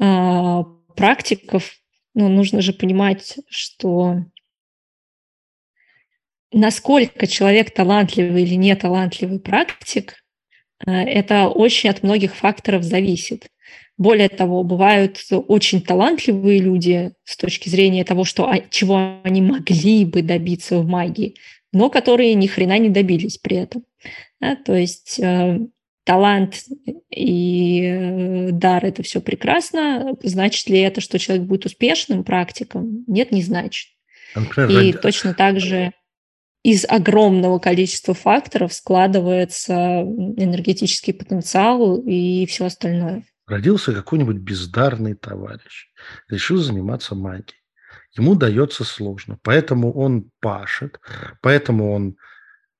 [0.00, 0.64] э,
[0.96, 1.72] практиков,
[2.14, 4.24] ну, нужно же понимать, что
[6.52, 10.16] насколько человек талантливый или не талантливый практик,
[10.86, 13.48] э, это очень от многих факторов зависит.
[13.96, 20.22] Более того, бывают очень талантливые люди с точки зрения того, что, чего они могли бы
[20.22, 21.36] добиться в магии,
[21.72, 23.84] но которые ни хрена не добились при этом.
[24.40, 25.60] Да, то есть э,
[26.10, 26.64] талант
[27.08, 30.16] и э, дар– это все прекрасно.
[30.24, 33.04] Значит ли это, что человек будет успешным практиком?
[33.06, 33.90] Нет, не значит.
[34.34, 35.92] Например, и точно так же
[36.64, 43.22] из огромного количества факторов складывается энергетический потенциал и все остальное.
[43.46, 45.92] Родился какой-нибудь бездарный товарищ,
[46.28, 47.60] решил заниматься магией.
[48.18, 50.98] Ему дается сложно, поэтому он пашет,
[51.40, 52.16] поэтому он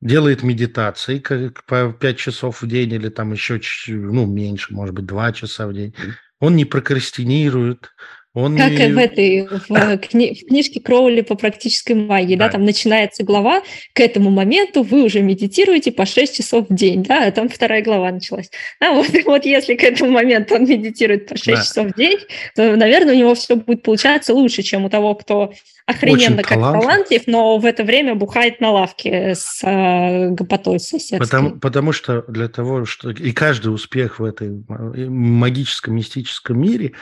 [0.00, 5.06] делает медитации как по 5 часов в день или там еще ну, меньше, может быть,
[5.06, 5.94] 2 часа в день.
[6.40, 7.90] Он не прокрастинирует,
[8.32, 8.92] он как не...
[8.92, 12.46] в этой в, э, кни, в книжке Кроули по практической магии, да.
[12.46, 17.02] да, там начинается глава, к этому моменту вы уже медитируете по 6 часов в день,
[17.02, 18.48] да, а там вторая глава началась.
[18.78, 21.56] А вот, вот если к этому моменту он медитирует по 6 да.
[21.56, 22.18] часов в день,
[22.54, 25.52] то, наверное, у него все будет получаться лучше, чем у того, кто
[25.90, 31.18] охрененно как талантлив, но в это время бухает на лавке с э, гопотой соседской.
[31.18, 34.64] Потому, потому что для того, что и каждый успех в этой
[35.08, 36.92] магическом, мистическом мире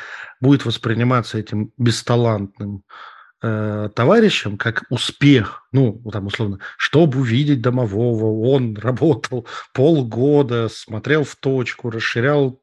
[0.40, 2.82] будет восприниматься этим бесталантным
[3.42, 11.36] э, товарищем как успех, ну, там, условно, чтобы увидеть домового, он работал полгода, смотрел в
[11.36, 12.60] точку, расширял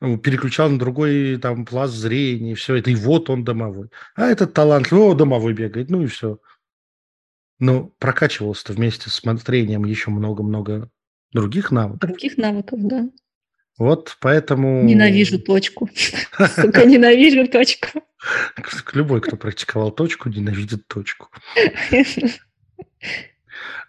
[0.00, 3.90] переключал на другой там пласт зрения, и все это, и вот он домовой.
[4.14, 6.38] А этот талант, о, домовой бегает, ну и все.
[7.58, 10.90] Но прокачивалось-то вместе с смотрением еще много-много
[11.32, 12.00] других навыков.
[12.00, 13.10] Других навыков, да.
[13.78, 14.82] Вот поэтому...
[14.82, 15.90] Ненавижу точку.
[16.56, 18.02] Сука, ненавижу точку.
[18.92, 21.28] Любой, кто практиковал точку, ненавидит точку.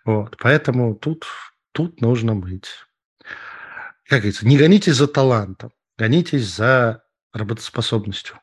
[0.03, 1.25] Вот, поэтому тут,
[1.73, 2.67] тут нужно быть.
[4.05, 5.71] Как говорится, не гонитесь за талантом,
[6.01, 8.41] гонитесь за работоспособностью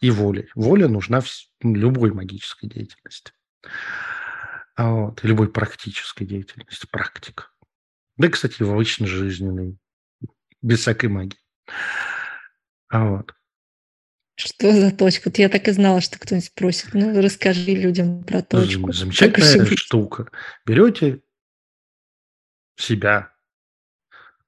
[0.00, 0.50] и волей.
[0.54, 1.26] Воля нужна в
[1.62, 3.32] любой магической деятельности.
[4.76, 7.46] А вот, и любой практической деятельности, практика.
[8.18, 9.78] Да, кстати, в обычной жизненной,
[10.60, 11.38] без всякой магии.
[12.90, 13.34] А вот.
[14.34, 15.32] Что за точка?
[15.36, 16.90] Я так и знала, что кто-нибудь спросит.
[16.92, 18.92] Ну, расскажи людям про точку.
[18.92, 20.30] Замечательная штука.
[20.66, 21.22] Берете
[22.76, 23.32] себя,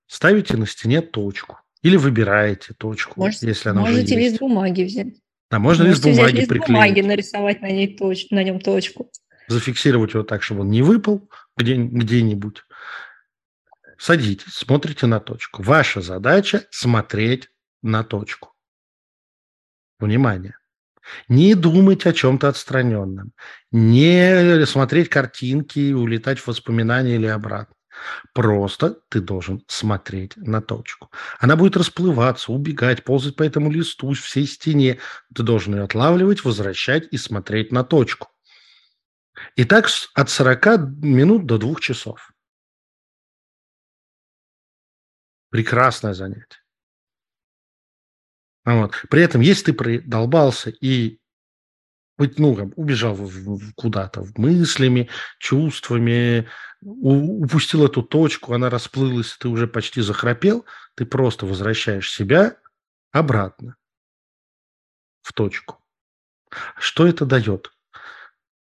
[0.07, 1.61] ставите на стене точку.
[1.83, 4.33] Или выбираете точку, Может, если она можете уже есть.
[4.33, 5.15] лист бумаги взять.
[5.51, 6.69] Да, можно лист Можете взять бумаги лист приклеить.
[6.69, 8.27] бумаги, нарисовать на, ней точ...
[8.31, 9.11] на нем точку.
[9.49, 12.63] зафиксировать его так, чтобы он не выпал где, где-нибудь.
[13.99, 15.63] Садитесь, смотрите на точку.
[15.63, 17.49] Ваша задача– смотреть
[17.83, 18.55] на точку.
[19.99, 20.57] Внимание.
[21.29, 23.33] Не думать о чем-то отстраненном.
[23.73, 27.75] Не смотреть картинки улетать в воспоминания или обратно.
[28.35, 31.11] Просто ты должен смотреть на точку.
[31.39, 34.99] Она будет расплываться, убегать, ползать по этому листу, всей стене.
[35.35, 38.29] Ты должен ее отлавливать, возвращать и смотреть на точку.
[39.57, 40.67] И так от 40
[41.03, 42.33] минут до 2 часов.
[45.51, 46.61] Прекрасное занятие.
[48.65, 49.05] Вот.
[49.09, 51.20] При этом, если ты продолбался и
[52.39, 53.19] ну, убежал
[53.75, 55.09] куда-то мыслями,
[55.39, 56.49] чувствами,
[56.81, 60.65] упустил эту точку, она расплылась, ты уже почти захрапел,
[60.95, 62.57] ты просто возвращаешь себя
[63.13, 63.77] обратно
[65.23, 65.83] в точку.
[66.79, 67.73] Что это дает?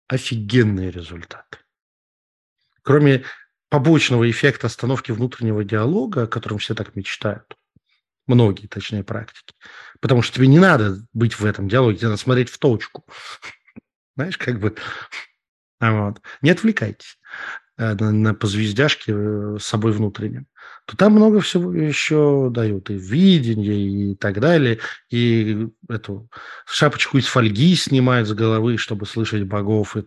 [0.08, 1.58] Офигенные результаты.
[2.82, 3.24] Кроме
[3.70, 7.56] побочного эффекта остановки внутреннего диалога, о котором все так мечтают,
[8.28, 9.54] многие, точнее, практики,
[10.00, 13.06] потому что тебе не надо быть в этом диалоге, тебе надо смотреть в точку.
[14.16, 14.76] Знаешь, как бы...
[15.80, 16.22] Вот.
[16.42, 17.18] Не отвлекайтесь
[17.78, 19.12] на, на позвездяшки
[19.58, 20.48] с собой внутренним.
[20.86, 22.90] То там много всего еще дают.
[22.90, 24.80] И видение, и так далее.
[25.10, 26.30] И эту
[26.66, 29.98] шапочку из фольги снимают с головы, чтобы слышать богов.
[29.98, 30.06] И,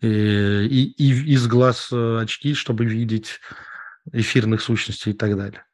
[0.00, 3.40] и, и из глаз очки, чтобы видеть
[4.12, 5.64] эфирных сущностей и так далее.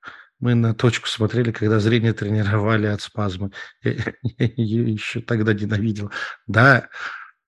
[0.40, 3.50] Мы на точку смотрели, когда зрение тренировали от спазма.
[3.82, 6.12] Я, я ее еще тогда ненавидел.
[6.46, 6.88] Да,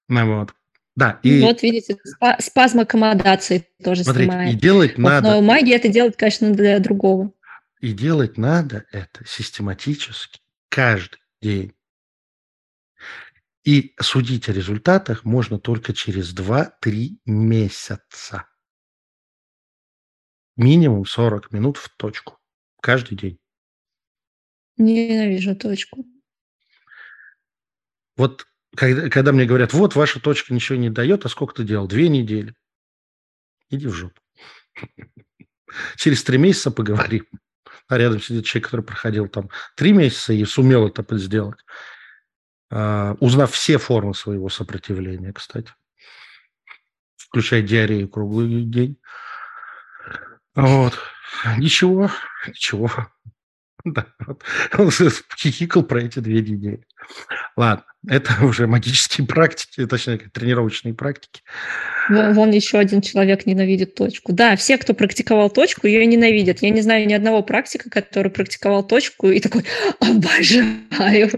[0.09, 0.55] ну вот.
[0.97, 1.41] Да, и...
[1.41, 1.97] Вот видите,
[2.41, 4.55] спазм аккомодации тоже Смотрите, снимает.
[4.55, 5.30] и делать вот, надо...
[5.30, 7.32] Но магия это делает, конечно, для другого.
[7.80, 11.72] И делать надо это систематически каждый день.
[13.64, 18.47] И судить о результатах можно только через 2-3 месяца.
[20.57, 22.39] Минимум 40 минут в точку.
[22.81, 23.39] Каждый день.
[24.76, 26.05] Ненавижу точку.
[28.16, 31.87] Вот когда, когда мне говорят, вот ваша точка ничего не дает, а сколько ты делал?
[31.87, 32.55] Две недели.
[33.68, 34.20] Иди в жопу.
[35.97, 37.26] Через три месяца поговорим.
[37.89, 41.59] А рядом сидит человек, который проходил там три месяца и сумел это сделать,
[42.70, 45.72] а, узнав все формы своего сопротивления, кстати,
[47.16, 48.97] включая диарею круглый день.
[50.55, 50.99] Вот.
[51.59, 52.11] Ничего,
[52.47, 52.91] ничего.
[53.85, 54.43] Да, вот.
[54.76, 54.91] Он
[55.39, 56.85] хихикал про эти две недели.
[57.57, 61.43] Ладно, это уже магические практики, точнее, тренировочные практики.
[62.09, 64.33] Вон, вон еще один человек ненавидит точку.
[64.33, 66.61] Да, все, кто практиковал точку, ее ненавидят.
[66.61, 69.64] Я не знаю ни одного практика, который практиковал точку и такой
[70.01, 71.31] обожаю.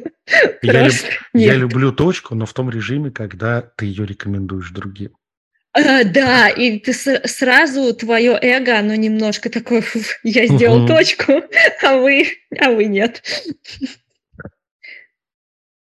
[0.62, 0.95] Я, люб,
[1.34, 5.12] я люблю точку, но в том режиме, когда ты ее рекомендуешь другим.
[5.75, 11.33] А, да, и ты сразу твое эго, оно немножко такое, «Фу, я сделал точку,
[11.83, 12.27] а вы,
[12.61, 13.23] а вы нет.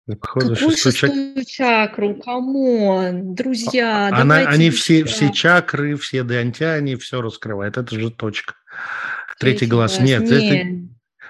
[0.05, 2.15] Походу, Какую шестой чак- шестую чакру?
[2.15, 7.78] Come on, друзья, Она, давайте они все, все чакры, все дантяне, все раскрывает.
[7.78, 8.55] Это же точка.
[9.39, 9.95] Третий, Третий глаз.
[9.97, 10.05] глаз.
[10.05, 10.89] Нет, это- Не.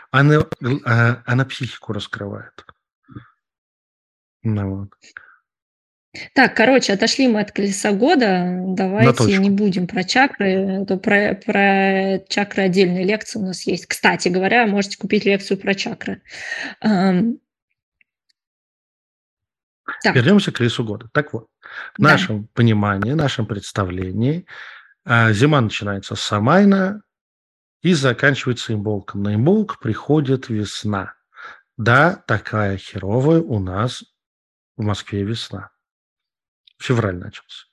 [0.10, 0.46] она,
[0.86, 2.66] а, она психику раскрывает.
[4.42, 4.90] Ну, вот.
[6.36, 8.60] Так, короче, отошли мы от колеса года.
[8.68, 10.82] Давайте не будем про чакры.
[10.82, 13.88] а то Про, про чакры отдельная лекция у нас есть.
[13.88, 16.22] Кстати говоря, можете купить лекцию про чакры.
[20.04, 21.10] Так, Вернемся к колесу года.
[21.14, 21.48] Так вот,
[21.98, 22.12] в Да.
[22.12, 24.46] нашем понимании, нашем представлении
[25.06, 27.02] а, зима начинается с Самайна
[27.82, 29.24] и заканчивается имболком.
[29.24, 31.16] На имболк приходит весна.
[31.76, 34.04] Да, такая херовая у нас
[34.78, 35.73] в Москве весна.
[36.84, 37.68] Февраль начался.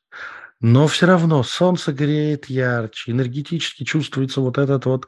[0.61, 5.07] Но все равно солнце греет ярче, энергетически чувствуется вот этот вот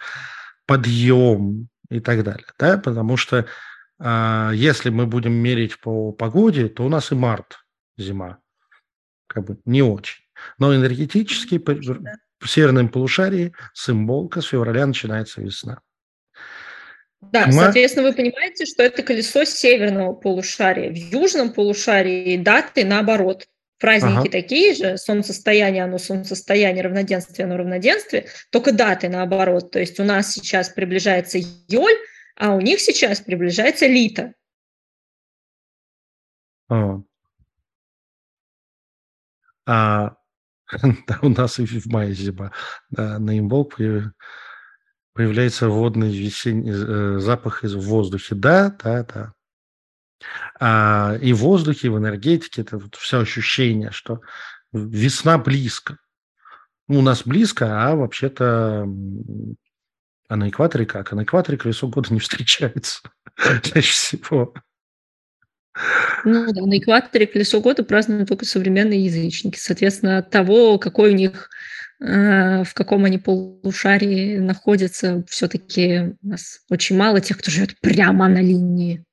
[0.67, 2.47] подъем и так далее.
[2.59, 2.79] Да?
[2.79, 3.47] Потому что
[4.01, 7.61] э, если мы будем мерить по погоде, то у нас и март
[7.97, 8.39] зима.
[9.29, 10.25] Как бы не очень.
[10.59, 15.81] Но энергетически в северном полушарии символка с февраля начинается весна.
[17.21, 17.53] Да, Мы...
[17.53, 20.91] соответственно, вы понимаете, что это колесо северного полушария.
[20.91, 23.47] В южном полушарии даты наоборот.
[23.83, 24.31] Праздники ага.
[24.31, 29.73] такие же, солнцестояние, оно солнцестояние, равноденствие, оно равноденствие, только даты наоборот.
[29.73, 31.97] То есть у нас сейчас приближается Йоль,
[32.37, 34.35] а у них сейчас приближается Лита.
[36.69, 37.01] А,
[39.67, 40.15] а
[41.09, 42.53] да, у нас и в мае зима.
[42.91, 43.69] Да, на имбол
[45.13, 48.37] появляется водный весенний э, запах из воздуха.
[48.37, 49.33] Да, да, да.
[50.61, 54.21] А, и в воздухе, и в энергетике это вот все ощущение, что
[54.73, 55.99] весна близко.
[56.89, 58.87] Ну, у нас близко, а вообще-то
[60.33, 61.13] а на экваторе как?
[61.13, 63.03] А на экваторе колесо года не встречается
[63.63, 64.55] чаще всего.
[66.25, 69.59] Ну да, на экваторе колесо года празднуют только современные язычники.
[69.59, 71.51] Соответственно, от того, какой у них
[72.01, 78.27] э, в каком они полушарии находятся, все-таки у нас очень мало тех, кто живет прямо
[78.27, 79.05] на линии.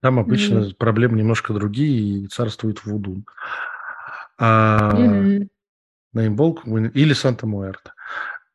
[0.00, 0.74] Там обычно mm.
[0.76, 3.24] проблемы немножко другие, и царствует Вуду.
[4.38, 5.48] А mm-hmm.
[6.12, 7.94] на имболку или Санта-Муэрта.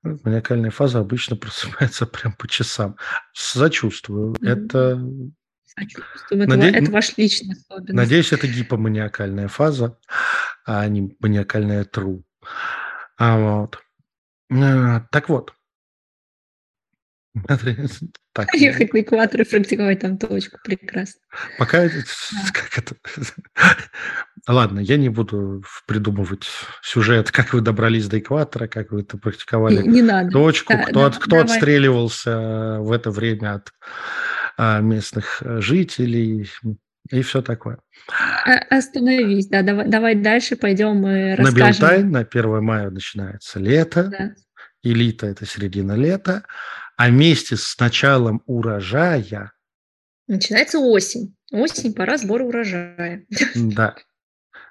[0.04, 2.98] Маниакальная фаза обычно просыпается прям по часам.
[3.34, 4.34] Сочувствую.
[4.34, 4.50] Mm-hmm.
[4.50, 5.08] Это
[5.76, 6.48] Сочувствую.
[6.48, 6.70] Наде...
[6.70, 7.94] Это, это ваш личный особенность.
[7.94, 9.98] Надеюсь, это гипоманиакальная фаза,
[10.66, 12.24] а не маниакальная тру.
[13.18, 13.80] А вот.
[14.52, 15.54] А, так вот.
[18.34, 18.48] Так.
[18.54, 20.58] Ехать на экватор и практиковать там точку.
[20.64, 21.22] Прекрасно.
[21.58, 21.90] Пока...
[22.54, 22.96] Как это?
[24.48, 26.46] Ладно, я не буду придумывать
[26.82, 30.32] сюжет, как вы добрались до экватора, как вы это практиковали не, не надо.
[30.32, 33.72] точку, да, кто, да, кто отстреливался в это время от
[34.58, 36.46] а, местных э, жителей
[37.10, 37.80] и все такое.
[38.46, 41.60] А, остановись, да, давай, давай дальше пойдем и расскажем.
[41.60, 44.36] На Белтайн на 1 мая начинается лето, да.
[44.84, 46.44] лето– это середина лета,
[46.98, 49.52] а вместе с началом урожая…
[50.28, 51.36] Начинается осень.
[51.52, 53.26] Осень– пора сбора урожая.
[53.56, 53.96] Да.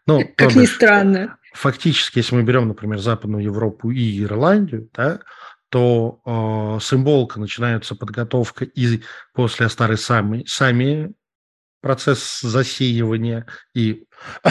[0.07, 1.37] Ну, как ни странно.
[1.53, 5.21] Фактически, если мы берем, например, Западную Европу и Ирландию, да,
[5.69, 9.03] то э, символка начинается подготовка и
[9.33, 11.15] после Остары сами, сами
[11.81, 14.07] процесс засеивания и,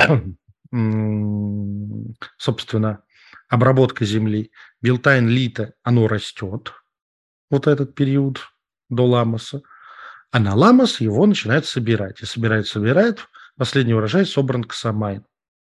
[2.38, 3.04] собственно,
[3.50, 4.52] обработка земли.
[4.82, 6.74] Белтайн, Лита, оно растет,
[7.52, 8.40] вот этот период
[8.90, 9.62] до Ламмаса.
[10.32, 12.22] А на Ламмас его начинают собирать.
[12.22, 13.20] И собирает, собирает.
[13.58, 15.24] Последний урожай собран к Самайн.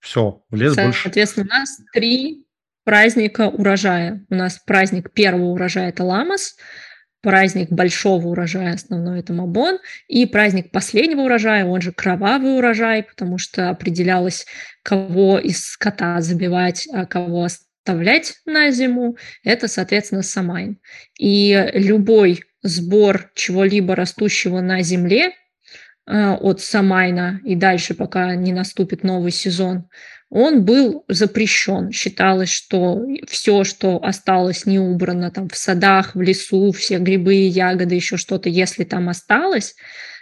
[0.01, 1.03] Все, в лес больше.
[1.05, 2.47] Соответственно, у нас три
[2.85, 4.25] праздника урожая.
[4.31, 6.57] У нас праздник первого урожая– это Ламас,
[7.21, 13.39] праздник большого урожая основной– это Мабон, и праздник последнего урожая, он же кровавый урожай, потому
[13.39, 14.47] что определялось,
[14.85, 17.49] кого из скота забивать, а кого
[17.87, 20.79] оставлять на зиму, это, соответственно, Самайн.
[21.19, 25.31] И любой сбор чего-либо растущего на земле
[26.07, 29.89] э, от Самайна и дальше, пока не наступит новый сезон–
[30.29, 31.93] он был запрещен.
[31.93, 37.95] Считалось, что все, что осталось не убрано там в садах, в лесу, все грибы, ягоды,
[37.95, 39.77] еще что-то, если там осталось,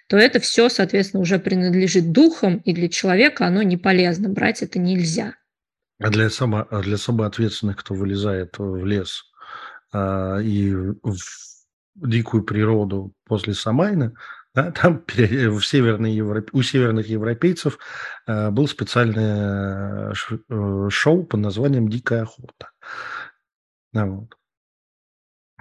[0.07, 4.29] то это все, соответственно, уже принадлежит духам, и для человека оно не полезно.
[4.29, 5.37] Брать это нельзя.
[6.01, 9.25] А для, само, а для особо ответственных, кто вылезает в лес
[9.93, 11.17] а, и в
[11.95, 14.15] дикую природу после Самайна,
[14.55, 17.79] да, там в северной Европе, у северных европейцев
[18.27, 22.71] э, был специальное э, э, шоу под названием «Дикая охота»,
[23.93, 24.35] да, вот,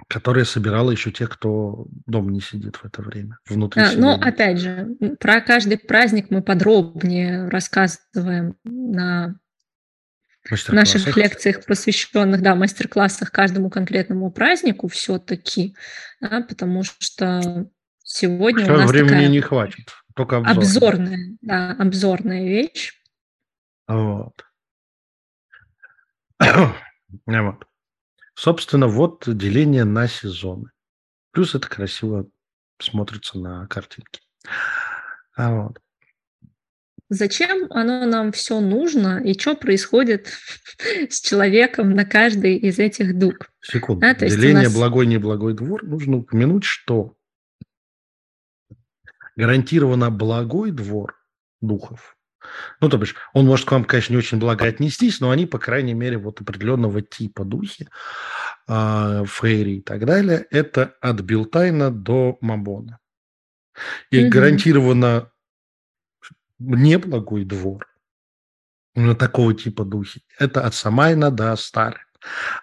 [0.08, 4.58] которое собирало еще тех, кто дома не сидит в это время, внутри а, Но, опять
[4.58, 9.36] же, про каждый праздник мы подробнее рассказываем на
[10.68, 15.74] наших лекциях, посвященных, да, мастер-классах каждому конкретному празднику все-таки,
[16.20, 17.66] да, потому что
[18.06, 20.58] Сегодня Что у нас времени такая не хватит, только обзор.
[20.58, 22.92] обзорная, да, обзорная вещь.
[23.88, 24.44] Вот.
[27.26, 27.66] вот.
[28.34, 30.70] Собственно, вот деление на сезоны.
[31.30, 32.28] Плюс это красиво
[32.78, 34.20] смотрится на картинке.
[35.34, 35.80] А вот.
[37.14, 40.32] Зачем оно нам все нужно и что происходит
[41.08, 43.50] с человеком на каждый из этих дуг?
[43.60, 44.04] Секунду.
[44.04, 44.74] А, Деление нас...
[44.74, 47.14] благой-неблагой двор нужно упомянуть, что
[49.36, 51.16] гарантированно благой двор
[51.60, 52.16] духов
[52.80, 55.60] Ну, то бишь, он может к вам, конечно, не очень благо отнестись, но они, по
[55.60, 57.88] крайней мере, вот определенного типа духи,
[58.66, 62.98] э, фейри и так далее, это от Билтайна до Мабона.
[64.10, 64.28] И mm-hmm.
[64.28, 65.30] гарантированно
[66.70, 67.86] неблагой двор
[68.94, 70.22] на такого типа духи.
[70.38, 72.00] Это от Самайна до Астары.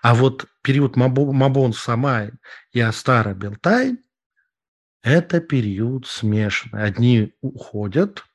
[0.02, 2.32] А вот период Мабон Самай
[2.72, 4.00] и Астара Белтайн–
[5.04, 6.84] это период смешанный.
[6.84, 8.26] Одни уходят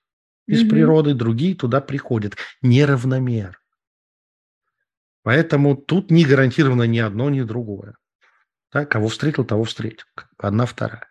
[0.47, 0.71] из mm-hmm.
[0.71, 3.57] природы, другие туда приходят неравномерно.
[5.23, 7.97] Поэтому тут не гарантировано ни одно, ни другое.
[8.73, 10.07] Да, кого встретил, того встретил.
[10.39, 11.09] Одна, вторая.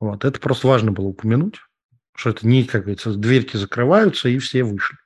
[0.00, 0.24] Вот.
[0.24, 1.56] Это просто важно было упомянуть,
[2.14, 4.96] что это не, как говорится, дверки закрываются, и все вышли.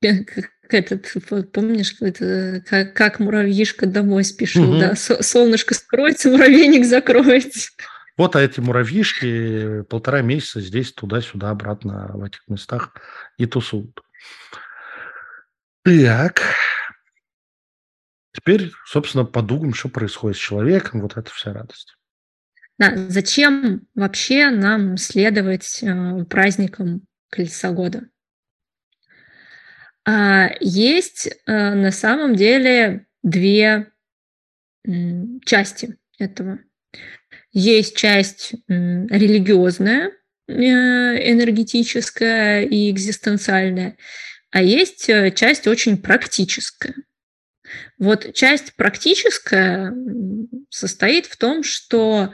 [0.00, 4.78] Как этот, помнишь, это, как, как муравьишка домой спешил, угу.
[4.78, 4.94] да?
[4.94, 7.70] Солнышко скроется, муравейник закроется.
[8.16, 12.94] Вот а эти муравьишки полтора месяца здесь, туда-сюда, обратно в этих местах
[13.38, 14.00] и тусуют.
[15.82, 16.42] Так.
[18.32, 21.96] Теперь, собственно, подумаем, что происходит с человеком, вот это вся радость.
[22.80, 28.08] Да, зачем вообще нам следовать э, праздникам Колеса года?
[30.06, 33.92] А, есть э, на самом деле две
[35.44, 36.60] части этого.
[37.52, 40.12] Есть часть религиозная,
[40.48, 43.98] э, энергетическая и экзистенциальная,
[44.50, 46.94] а есть э, часть очень практическая.
[47.98, 49.94] Вот часть практическая
[50.70, 52.32] состоит в том, что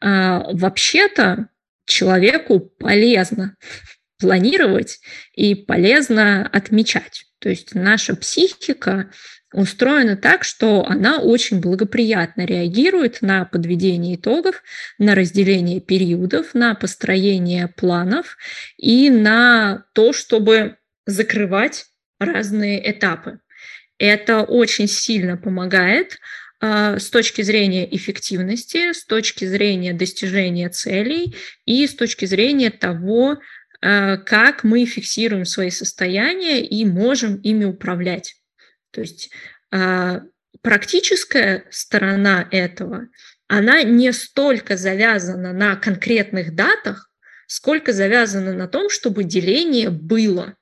[0.00, 1.48] э, вообще-то
[1.86, 3.56] человеку полезно
[4.18, 5.00] планировать
[5.34, 7.24] и полезно отмечать.
[7.38, 9.10] То есть наша психика
[9.52, 14.62] устроена так, что она очень благоприятно реагирует на подведение итогов,
[14.98, 18.36] на разделение периодов, на построение планов
[18.76, 20.76] и на то, чтобы
[21.06, 21.86] закрывать
[22.18, 23.40] разные этапы.
[23.98, 26.18] Это очень сильно помогает
[26.98, 33.38] с точки зрения эффективности, с точки зрения достижения целей и с точки зрения того,
[33.82, 38.36] Э, как мы фиксируем свои состояния и можем ими управлять.
[38.90, 39.30] То есть
[39.70, 40.20] э,
[40.62, 43.08] практическая сторона этого,
[43.48, 47.10] она не столько завязана на конкретных датах,
[47.46, 50.56] сколько завязана на том, чтобы деление было.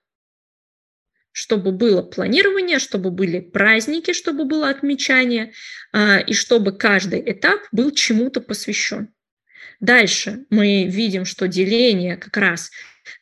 [1.35, 5.53] Чтобы было планирование, чтобы были праздники, чтобы было отмечание,
[5.93, 9.09] э, и чтобы каждый этап был чему-то посвящен.
[9.81, 12.71] Дальше мы видим, что деление как раз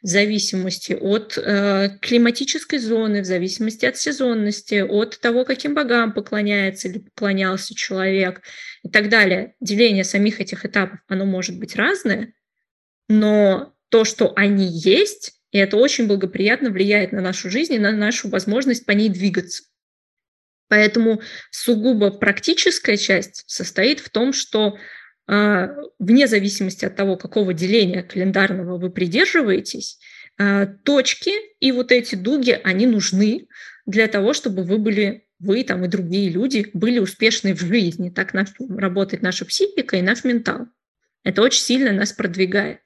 [0.03, 6.89] в зависимости от э, климатической зоны, в зависимости от сезонности, от того, каким богам поклоняется
[6.89, 8.43] или поклонялся человек
[8.83, 9.55] и так далее.
[9.61, 12.35] Деление самих этих этапов, оно может быть разное,
[13.09, 17.93] но то, что они есть, и это очень благоприятно влияет на нашу жизнь и на
[17.93, 19.65] нашу возможность по ней двигаться.
[20.69, 24.79] Поэтому сугубо практическая часть состоит в том, что
[25.27, 29.99] а, вне зависимости от того, какого деления календарного вы придерживаетесь,
[30.39, 33.47] а, точки и вот эти дуги, они нужны
[33.85, 38.09] для того, чтобы вы были, вы там и другие люди были успешны в жизни.
[38.09, 40.69] Так наш, работает наша психика и наш ментал.
[41.25, 42.81] Это очень сильно нас продвигает.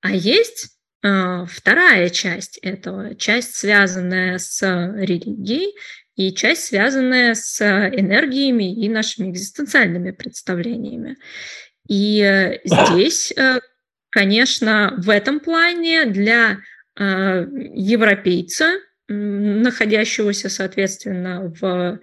[0.00, 4.60] А есть вторая часть этого, часть, связанная с
[4.96, 5.74] религией,
[6.16, 11.16] и часть, связанная с энергиями и нашими экзистенциальными представлениями.
[11.88, 13.60] И э, здесь, э,
[14.10, 16.58] конечно, в этом плане для
[16.98, 21.98] европейца, находящегося, соответственно, в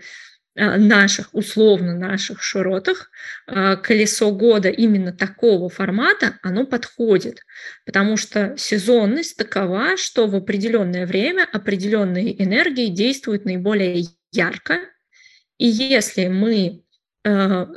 [0.58, 3.12] наших, условно наших широтах,
[3.46, 7.42] колесо года именно такого формата, оно подходит,
[7.86, 14.80] потому что сезонность такова, что в определенное время определенные энергии действуют наиболее ярко,
[15.60, 16.82] и если мы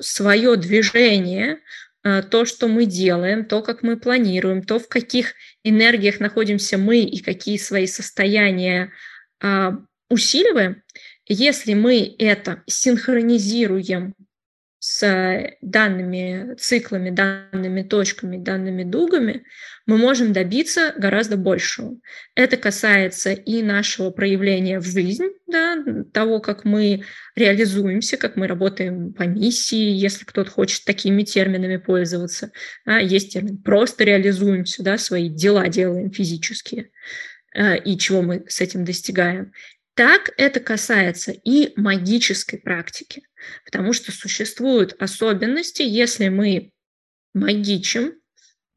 [0.01, 1.59] свое движение,
[2.03, 7.22] то, что мы делаем, то, как мы планируем, то, в каких энергиях находимся мы и
[7.22, 8.91] какие свои состояния
[10.09, 10.83] усиливаем,
[11.33, 14.14] если мы это синхронизируем
[14.81, 19.45] с данными циклами, данными точками, данными дугами,
[19.87, 21.97] мы можем добиться гораздо большего.
[22.35, 25.76] Это касается и нашего проявления в жизнь, да,
[26.12, 27.05] того, как мы
[27.37, 32.51] реализуемся, как мы работаем по миссии, если кто-то хочет такими терминами пользоваться.
[32.85, 36.91] Да, есть термин «просто реализуемся», да, свои дела делаем физические
[37.55, 39.53] э, и чего мы с этим достигаем.
[39.95, 43.22] Так это касается и магической практики,
[43.64, 46.72] потому что существуют особенности, если мы
[47.34, 48.14] магичим,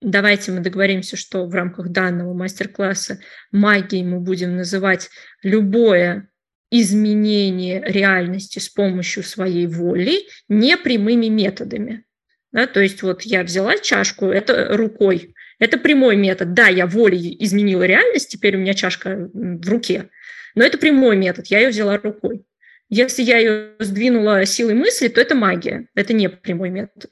[0.01, 3.19] давайте мы договоримся, что в рамках данного мастер-класса
[3.51, 5.09] магией мы будем называть
[5.41, 6.29] любое
[6.71, 12.03] изменение реальности с помощью своей воли непрямыми методами.
[12.51, 16.53] Да, то есть вот я взяла чашку, это рукой, это прямой метод.
[16.53, 20.09] Да, я волей изменила реальность, теперь у меня чашка в руке,
[20.55, 22.45] но это прямой метод, я ее взяла рукой.
[22.89, 27.11] Если я ее сдвинула силой мысли, то это магия, это не прямой метод.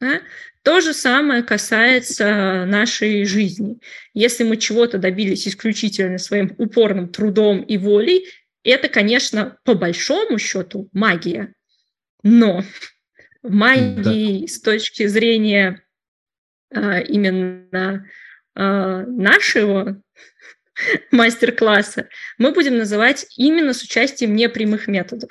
[0.00, 0.20] Да?
[0.62, 3.80] То же самое касается нашей жизни.
[4.14, 8.26] Если мы чего-то добились исключительно своим упорным трудом и волей,
[8.64, 11.52] это, конечно, по большому счету магия.
[12.22, 12.62] Но
[13.42, 14.46] в магии да.
[14.46, 15.82] с точки зрения
[16.72, 18.08] а, именно
[18.54, 20.00] а, нашего
[21.10, 22.08] мастер-класса
[22.38, 25.30] мы будем называть именно с участием непрямых методов.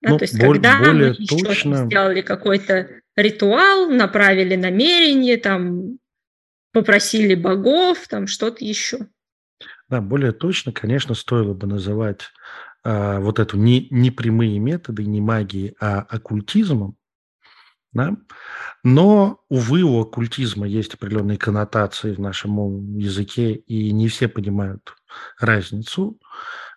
[0.00, 1.86] Да, ну, то есть, более, когда более мы еще точно...
[1.86, 5.98] сделали какой-то ритуал, направили намерение, там,
[6.72, 9.06] попросили богов, там что-то еще.
[9.88, 12.22] Да, более точно, конечно, стоило бы называть
[12.82, 16.96] а, вот эту не, не прямые методы, не магии, а оккультизмом.
[17.92, 18.16] Да?
[18.82, 24.94] Но, увы, у оккультизма есть определенные коннотации в нашем языке, и не все понимают
[25.38, 26.18] разницу.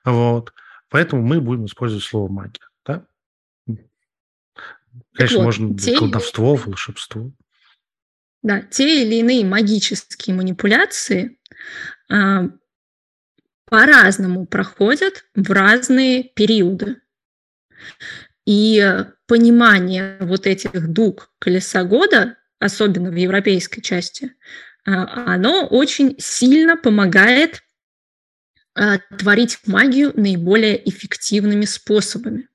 [0.04, 0.54] Вот.
[0.90, 2.68] Поэтому мы будем использовать слово магия.
[2.86, 3.06] Да?
[5.14, 7.32] Конечно, вот, можно те колдовство, волшебство.
[8.44, 11.40] Да, те или иные магические манипуляции
[12.10, 12.50] а,
[13.66, 17.02] по-разному проходят в разные периоды.
[18.46, 24.34] И понимание вот этих дуг колеса года, особенно в европейской части,
[24.86, 27.64] а, оно очень сильно помогает
[28.76, 32.48] а, творить магию наиболее эффективными способами.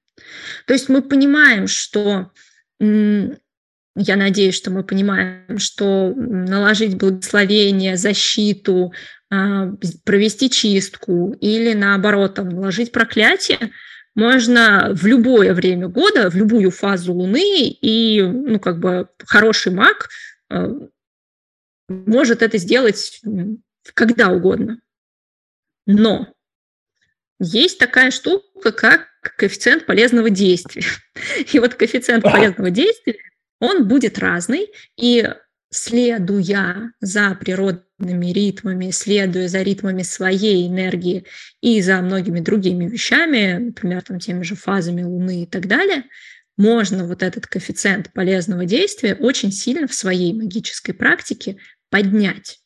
[0.67, 2.31] То есть мы понимаем, что
[2.79, 8.93] я надеюсь, что мы понимаем, что наложить благословение, защиту,
[9.31, 9.73] а,
[10.05, 13.73] провести чистку или наоборот там, наложить проклятие
[14.15, 20.09] можно в любое время года, в любую фазу Луны, и ну, как бы хороший маг
[20.49, 20.71] а,
[21.89, 23.21] может это сделать
[23.95, 24.81] когда угодно.
[25.87, 26.33] Но
[27.41, 30.85] есть такая штука, как коэффициент полезного действия.
[31.53, 33.17] И вот коэффициент полезного действия,
[33.61, 35.29] он будет разный, и
[35.71, 41.25] следуя за природными ритмами, следуя за ритмами своей энергии
[41.61, 46.05] и за многими другими вещами, например, там, теми же фазами Луны и так далее,
[46.57, 51.57] можно вот этот коэффициент полезного действия очень сильно в своей магической практике
[51.89, 52.61] поднять.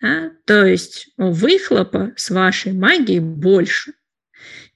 [0.00, 0.32] Да?
[0.44, 3.94] То есть выхлопа с вашей магией больше.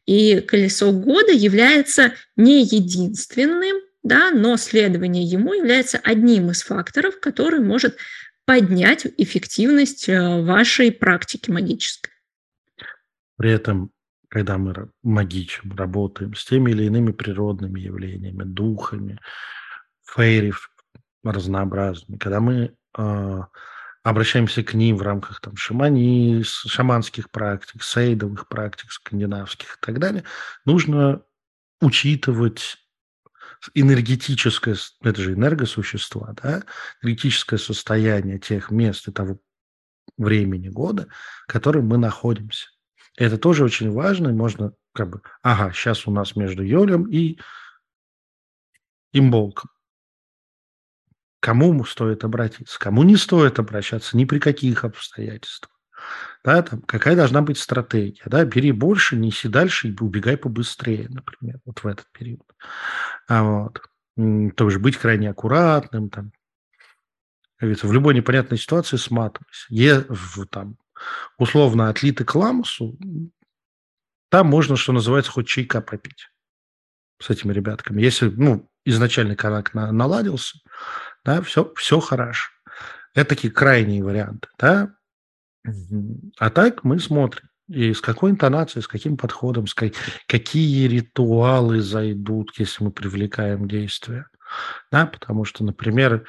[0.07, 3.77] И колесо года является не единственным
[4.07, 7.97] да, но следование ему является одним из факторов, который может
[8.45, 12.13] поднять эффективность э, вашей практики магической.
[13.37, 13.91] При этом,
[14.29, 19.19] когда мы магичим, работаем с теми или иными природными явлениями, духами,
[20.05, 20.55] фейри
[21.25, 23.41] разнообразными, когда мы э,
[24.05, 30.23] обращаемся к ним в рамках там, шамани, шаманских практик, сейдовых практик, скандинавских и так далее,
[30.65, 31.23] нужно
[31.81, 32.86] учитывать
[33.75, 36.65] энергетическое, это же энергосущества, да,
[37.03, 39.39] энергетическое состояние тех мест и того
[40.17, 41.09] времени года,
[41.47, 42.69] в котором мы находимся.
[43.17, 47.39] Это тоже очень важно, и можно как бы, ага, сейчас у нас между Йолем и
[49.13, 49.71] Имболком.
[51.41, 55.76] Кому стоит обратиться, кому не стоит обращаться, ни при каких обстоятельствах.
[56.45, 58.23] Да, там, какая должна быть стратегия?
[58.27, 58.45] Да?
[58.45, 62.47] Бери больше, неси дальше и убегай побыстрее, например, вот в этот период.
[63.29, 63.83] А вот.
[64.57, 66.33] Тоже быть крайне аккуратным, там,
[67.57, 69.67] как говорится, в любой непонятной ситуации сматывайся.
[69.69, 70.79] Е, в, там,
[71.39, 72.99] условно отлиты к ламусу,
[74.31, 76.29] там можно, что называется, хоть чайка попить
[77.21, 78.03] с этими ребятками.
[78.03, 80.59] Если ну, изначальный контакт на, наладился,
[81.25, 82.51] да, все, все хорошо.
[83.15, 84.49] Это такие крайние варианты.
[84.59, 84.95] Да?
[86.39, 87.49] А так мы смотрим.
[87.69, 89.93] И с какой интонацией, с каким подходом, с как,
[90.29, 94.27] какие ритуалы зайдут, если мы привлекаем действия.
[94.93, 96.25] Да, потому что, например,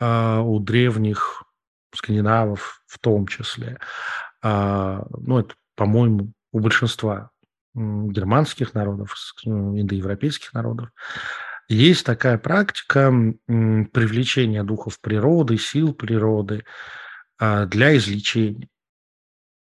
[0.00, 1.44] а, у древних
[1.94, 3.78] скандинавов в том числе,
[4.42, 7.30] а, ну, это, по-моему, у большинства
[7.74, 9.14] германских народов,
[9.44, 10.90] индоевропейских народов,
[11.68, 13.12] есть такая практика
[13.46, 16.64] привлечения духов природы, сил природы
[17.38, 18.68] а, для излечения.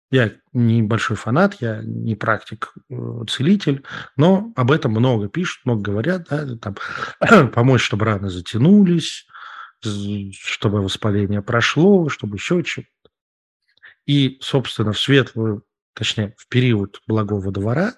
[0.10, 3.84] Я небольшой фанат, я не практик, э, целитель,
[4.16, 6.78] но об этом много пишут, много говорят, да, там,
[7.52, 9.28] помочь, чтобы раны затянулись,
[9.82, 12.88] чтобы воспаление прошло, чтобы еще что-то.
[14.06, 17.96] И, собственно, в светлую, точнее, в период благого двора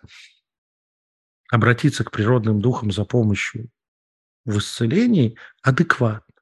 [1.52, 3.70] обратиться к природным духам за помощью
[4.46, 6.34] в исцелении адекватно.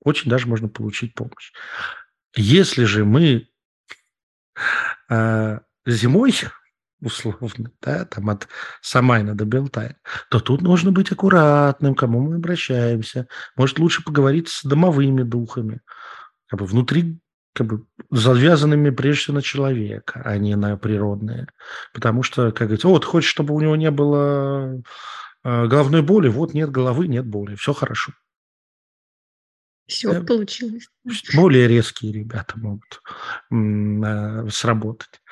[0.00, 1.52] Очень даже можно получить помощь.
[2.34, 3.46] Если же мы э,
[5.86, 6.32] зимой
[7.00, 8.48] условно, да, там от
[8.80, 9.96] Самайна до Белтая,
[10.30, 13.28] то тут нужно быть аккуратным, к кому мы обращаемся.
[13.56, 15.80] Может, лучше поговорить с домовыми духами,
[16.48, 17.20] как бы внутри
[17.54, 21.48] как бы завязанными прежде всего на человека, а не на природные.
[21.92, 24.80] Потому что, как говорится, вот хочешь, чтобы у него не было
[25.42, 28.12] э, головной боли, вот нет головы, нет боли, все хорошо.
[29.88, 30.20] Все да?
[30.22, 30.88] получилось.
[31.34, 33.00] Более резкие ребята могут
[33.50, 35.22] э, сработать.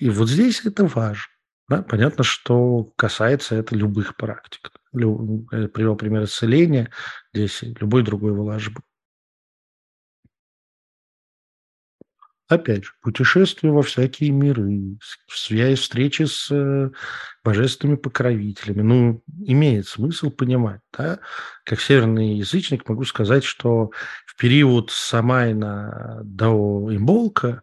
[0.00, 1.32] И вот здесь это важно.
[1.68, 1.82] Да?
[1.82, 4.72] Понятно, что касается это любых практик.
[4.92, 6.90] Э, привел пример исцеления,
[7.32, 8.82] здесь любой другой волажбы.
[12.46, 16.90] Опять же, путешествие во всякие миры, связь, встречи с э,
[17.42, 18.82] божественными покровителями.
[18.82, 21.20] Ну, имеет смысл понимать, да?
[21.64, 23.92] Как северный язычник могу сказать, что
[24.26, 27.62] в период Самайна до Имболка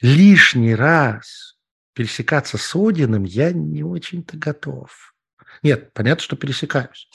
[0.00, 1.56] лишний раз
[1.92, 5.14] пересекаться с Одином я не очень-то готов.
[5.62, 7.08] Нет, понятно, что пересекаюсь,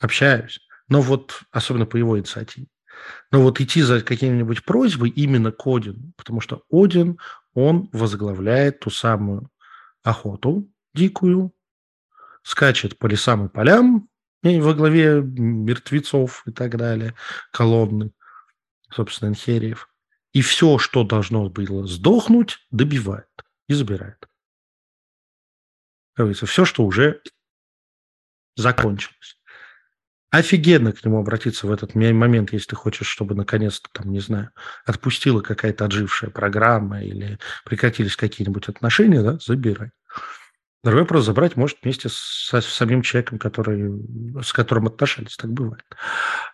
[0.00, 0.58] общаюсь,
[0.88, 2.66] но вот особенно по его инициативе.
[3.30, 7.18] Но вот идти за какими-нибудь просьбой именно к Одину, потому что Один,
[7.54, 9.50] он возглавляет ту самую
[10.02, 11.52] охоту дикую,
[12.42, 14.08] скачет по лесам и полям
[14.42, 17.14] и во главе мертвецов и так далее,
[17.52, 18.12] колонны,
[18.90, 19.88] собственно, инхериев.
[20.32, 23.28] И все, что должно было сдохнуть, добивает
[23.66, 24.28] и забирает.
[26.16, 27.22] Говорится, все, что уже
[28.56, 29.37] закончилось
[30.30, 34.50] офигенно к нему обратиться в этот момент, если ты хочешь, чтобы наконец-то, там, не знаю,
[34.84, 39.90] отпустила какая-то отжившая программа или прекратились какие-нибудь отношения, да, забирай.
[40.84, 43.90] Другой вопрос, забрать может вместе с, с самим человеком, который,
[44.42, 45.84] с которым отношались, так бывает.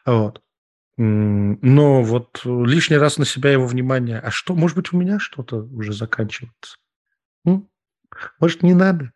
[0.06, 0.40] Вот.
[0.96, 5.56] Но вот лишний раз на себя его внимание, а что, может быть, у меня что-то
[5.56, 6.76] уже заканчивается?
[8.38, 9.12] Может, не надо?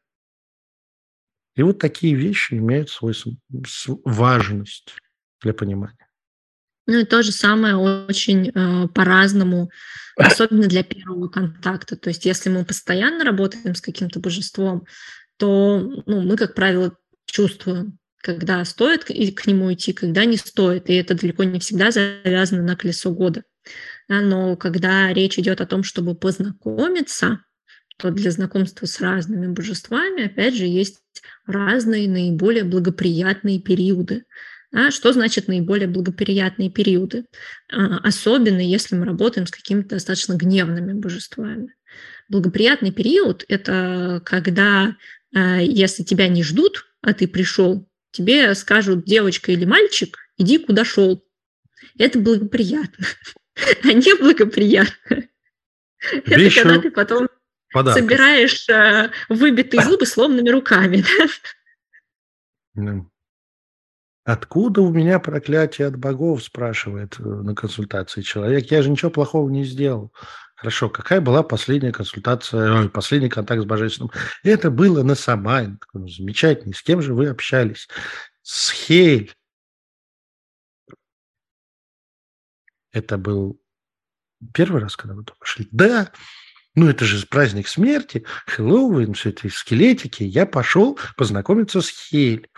[1.59, 3.17] И вот такие вещи имеют свою
[4.05, 4.95] важность
[5.43, 6.07] для понимания.
[6.87, 9.69] Ну и то же самое очень э, по-разному,
[10.17, 11.97] особенно для первого контакта.
[11.97, 14.87] То есть если мы постоянно работаем с каким-то божеством,
[15.37, 16.97] то ну, мы, как правило,
[17.27, 20.89] чувствуем, когда стоит к нему идти, когда не стоит.
[20.89, 23.43] И это далеко не всегда завязано на колесо года.
[24.09, 27.41] но когда речь идет о том, чтобы познакомиться,
[27.99, 31.03] то для знакомства с разными божествами, опять же, есть
[31.47, 34.25] разные наиболее благоприятные периоды.
[34.73, 37.27] А что значит наиболее благоприятные периоды?
[37.73, 41.75] А, особенно если мы работаем с какими-то достаточно гневными божествами.
[42.29, 44.97] Благоприятный период– это когда,
[45.35, 50.85] а, если тебя не ждут, а ты пришел, тебе скажут девочка или мальчик, иди куда
[50.85, 51.25] шел.
[51.99, 53.07] Это благоприятно,
[53.83, 55.25] а не благоприятно.
[56.27, 57.29] Это когда ты потом
[57.73, 58.03] Подарков.
[58.03, 61.05] собираешь э, выбитые зубы сломанными руками.
[64.25, 68.71] Откуда у меня проклятие от богов, спрашивает э, на консультации человек.
[68.71, 70.13] Я же ничего плохого не сделал.
[70.55, 74.11] Хорошо, какая была последняя консультация, последний контакт с Божественным?
[74.43, 75.81] Это было на Самайн.
[75.95, 76.75] Замечательно.
[76.75, 77.89] С кем же вы общались?
[78.43, 79.35] С Хель.
[82.93, 83.61] Это был
[84.53, 85.69] первый раз, когда вы туда пошли?
[85.71, 86.13] Да.
[86.75, 90.23] Ну, это же праздник смерти, Хэллоуин, все эти скелетики.
[90.23, 92.49] Я пошел познакомиться с Хель.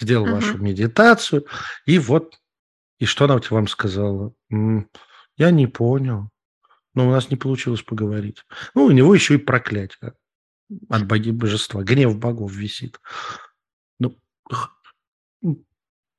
[0.00, 0.34] Сделал uh-huh.
[0.34, 1.46] вашу медитацию.
[1.86, 2.38] И вот,
[2.98, 4.32] и что она вам сказала?
[4.50, 6.30] Я не понял.
[6.94, 8.44] Но у нас не получилось поговорить.
[8.74, 10.14] Ну, у него еще и проклятие
[10.88, 11.82] от боги божества.
[11.82, 13.00] Гнев богов висит.
[13.98, 14.18] Ну,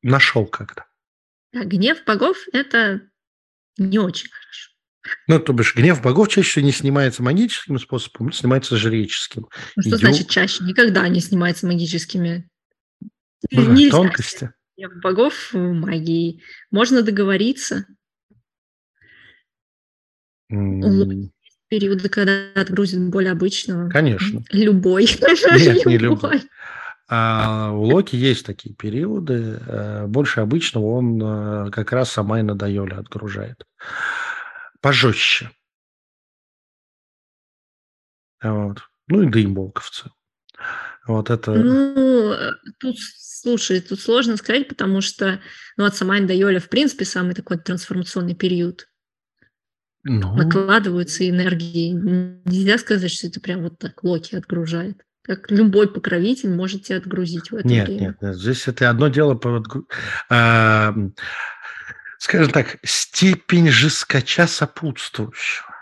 [0.01, 0.85] нашел как-то.
[1.51, 3.01] Да, гнев богов– это
[3.77, 4.71] не очень хорошо.
[5.27, 9.47] Ну, то бишь, гнев богов чаще всего не снимается магическим способом, снимается жреческим.
[9.75, 9.99] Ну, что Идем...
[9.99, 10.63] значит чаще?
[10.63, 12.49] Никогда не снимается магическими.
[13.51, 14.51] Ну, Нельзя тонкости.
[14.77, 16.41] Гнев богов магии.
[16.71, 17.85] Можно договориться.
[20.51, 21.29] Mm.
[21.69, 23.89] Периоды, когда отгрузит боль обычного.
[23.89, 24.43] Конечно.
[24.51, 25.03] Любой.
[25.03, 26.41] Нет, не любой.
[27.11, 29.59] А у Локи есть такие периоды.
[29.65, 33.65] Э, больше обычного он э, как раз сама и надоели отгружает
[34.81, 35.51] пожестче.
[38.41, 38.81] Вот.
[39.07, 39.27] Ну и
[39.89, 40.15] целом.
[41.07, 41.53] Вот это...
[41.53, 45.41] Ну, э, тут, слушай, тут сложно сказать, потому что,
[45.75, 48.87] ну, от Самайн до Йоля, в принципе, самый такой трансформационный период.
[50.03, 50.35] Ну...
[50.35, 51.91] Накладываются энергии.
[52.45, 55.03] Нельзя сказать, что это прям вот так Локи отгружает.
[55.23, 58.01] Как любой покровитель может тебя отгрузить в это нет, время.
[58.01, 59.63] Нет, нет, здесь это одно дело по...
[60.29, 60.93] А,
[62.19, 65.75] скажем так, степень жескача сопутствующего.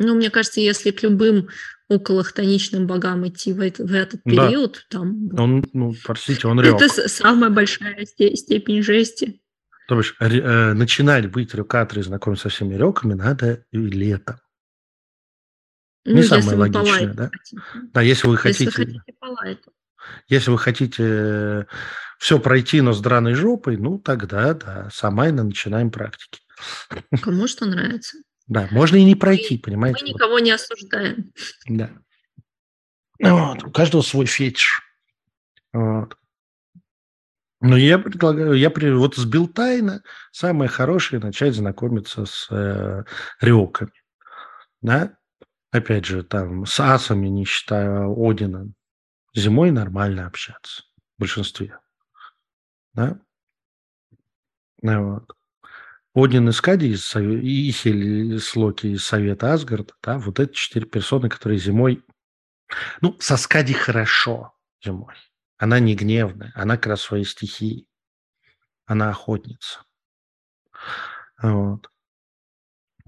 [0.00, 1.48] Ну, мне кажется, если к любым
[1.88, 4.98] околохтоничным богам идти в, это, в этот период, да.
[4.98, 5.28] там...
[5.38, 6.80] Он, ну, простите, он рёк.
[6.80, 9.40] Это самая большая степень жести.
[9.88, 14.36] То бишь, э, начинать быть рюкаторой, знакомиться со всеми реками надо и летом.
[16.04, 17.30] Ну, Не самое логичное, да?
[17.32, 17.62] Хотите.
[17.94, 18.64] Да, если вы хотите...
[18.66, 19.62] Если, хотите
[20.28, 21.64] если вы хотите э,
[22.18, 26.40] все пройти, но с драной жопой, ну, тогда, да, самайно начинаем практики.
[27.22, 28.18] Кому что нравится.
[28.46, 30.04] Да, можно и не пройти, мы, понимаете?
[30.04, 31.32] Мы никого не осуждаем.
[31.68, 31.90] Да.
[33.20, 34.82] Вот, у каждого свой фетиш.
[35.72, 36.16] Вот.
[37.60, 43.02] Но я предлагаю, я вот с Билтайна самое хорошее начать знакомиться с э,
[43.40, 43.92] рёками.
[44.80, 45.16] Да?
[45.70, 48.66] Опять же, там с асами, не считая Одина,
[49.34, 50.84] зимой нормально общаться
[51.16, 51.78] в большинстве.
[52.98, 53.20] Да?
[54.82, 55.36] Ну, вот.
[56.14, 61.28] Один из Кади, из Ихель из Локи из Совета Асгарда, да, вот эти четыре персоны,
[61.28, 62.04] которые зимой...
[63.00, 64.52] Ну, со Скади хорошо
[64.84, 65.14] зимой.
[65.58, 67.86] Она не гневная, она как раз своей стихии.
[68.84, 69.84] Она охотница.
[71.40, 71.88] Вот.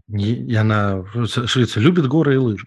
[0.07, 2.65] И, она, Швеция, любит горы и лыжи.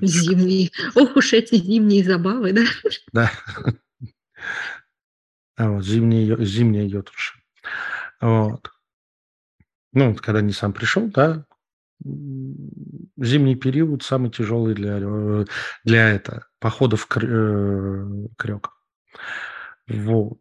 [0.00, 0.70] Зимние.
[0.94, 2.62] Ох уж эти зимние забавы, да?
[3.12, 3.30] Да.
[5.56, 7.38] А вот, зимние, зимние йотуши.
[8.20, 8.70] Вот.
[9.92, 11.44] Ну, когда не сам пришел, да,
[12.04, 15.44] зимний период самый тяжелый для, э,
[15.84, 18.70] для это, походов к, э, крек.
[19.88, 20.40] Вот.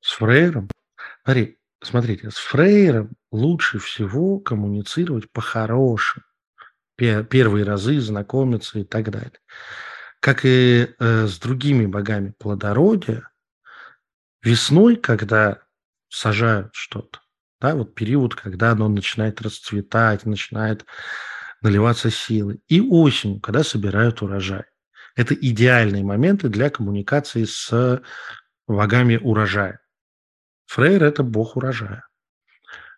[0.00, 0.68] С фрейером,
[1.24, 6.24] смотри, смотрите, с фрейером лучше всего коммуницировать по-хорошему.
[6.96, 9.40] Первые разы знакомиться и так далее.
[10.20, 13.30] Как и э, с другими богами плодородия,
[14.42, 15.58] Весной, когда
[16.08, 17.18] сажают что-то,
[17.60, 20.84] да, вот период, когда оно начинает расцветать, начинает
[21.62, 24.64] наливаться силой, и осенью, когда собирают урожай.
[25.16, 28.02] Это идеальные моменты для коммуникации с
[28.68, 29.80] богами урожая.
[30.66, 32.06] Фрейр– это бог урожая.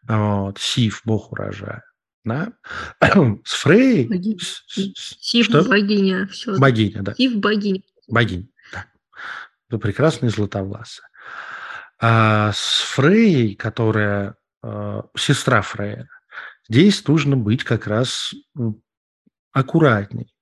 [0.02, 0.58] Вот.
[0.58, 1.84] Сив– бог урожая.
[2.28, 2.52] Да?
[3.44, 4.06] С Фрей...
[4.06, 4.38] Богиня.
[4.38, 5.64] Сив что?
[5.64, 6.26] богиня.
[6.28, 6.58] Все.
[6.58, 7.14] Богиня, да.
[7.14, 7.82] Сив богиня.
[8.06, 8.86] Богиня, да.
[9.68, 11.08] Это прекрасный златовласая.
[12.00, 16.08] А с Фрейей, которая э, сестра Фрея,
[16.68, 18.32] здесь нужно быть как раз
[19.52, 20.32] аккуратней.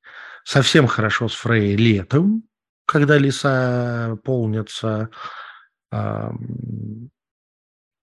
[0.45, 2.43] Совсем хорошо с Фрейей летом,
[2.85, 5.09] когда леса полнятся
[5.91, 6.31] э,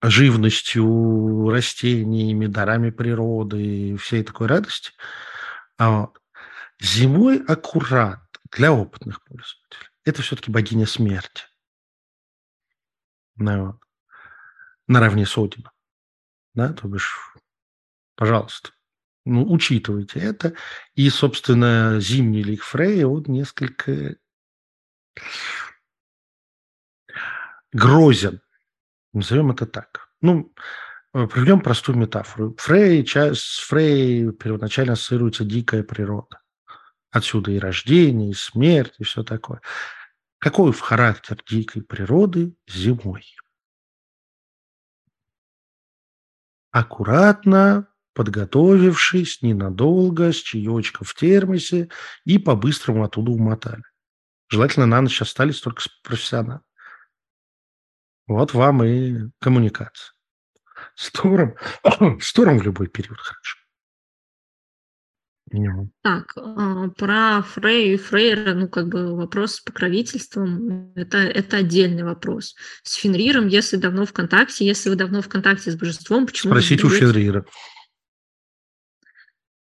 [0.02, 4.92] живностью, растениями, дарами природы и всей такой радости.
[5.78, 6.10] А.
[6.82, 8.22] Зимой аккурат
[8.52, 9.90] для опытных пользователей.
[10.06, 11.44] Это все-таки богиня смерти.
[13.36, 13.82] Ну, вот.
[14.88, 15.72] Наравне с Одином.
[16.54, 17.16] Да, то бишь,
[18.16, 18.72] пожалуйста,
[19.26, 20.56] ну, учитывайте это.
[20.96, 24.16] И, собственно, зимний лик Фрея, он несколько
[27.72, 28.42] грозен.
[29.14, 30.10] Назовем это так.
[30.22, 30.54] Ну,
[31.14, 32.56] э, приведем простую метафору.
[32.58, 36.42] Фрей, с Фрей первоначально ассоциируется дикая природа.
[37.12, 39.62] Отсюда и рождение, и смерть, и все такое.
[40.38, 43.26] Какой в характер дикой природы зимой?
[46.72, 51.90] Аккуратно, подготовившись ненадолго, с чаечком в термосе
[52.26, 53.84] и по-быстрому оттуда умотали.
[54.50, 56.64] Желательно на ночь остались только с профессионалом.
[58.30, 60.14] Вот вам и коммуникация.
[60.96, 61.56] Стором,
[62.22, 63.58] стором в любой период хорошо.
[66.04, 72.04] Так, а, про Фрей и Фрейра, ну, как бы вопрос с покровительством, это, это отдельный
[72.04, 72.56] вопрос.
[72.84, 76.54] С Фенриром, если давно в контакте, если вы давно в контакте с божеством, почему...
[76.54, 77.46] Спросите у Фенрира.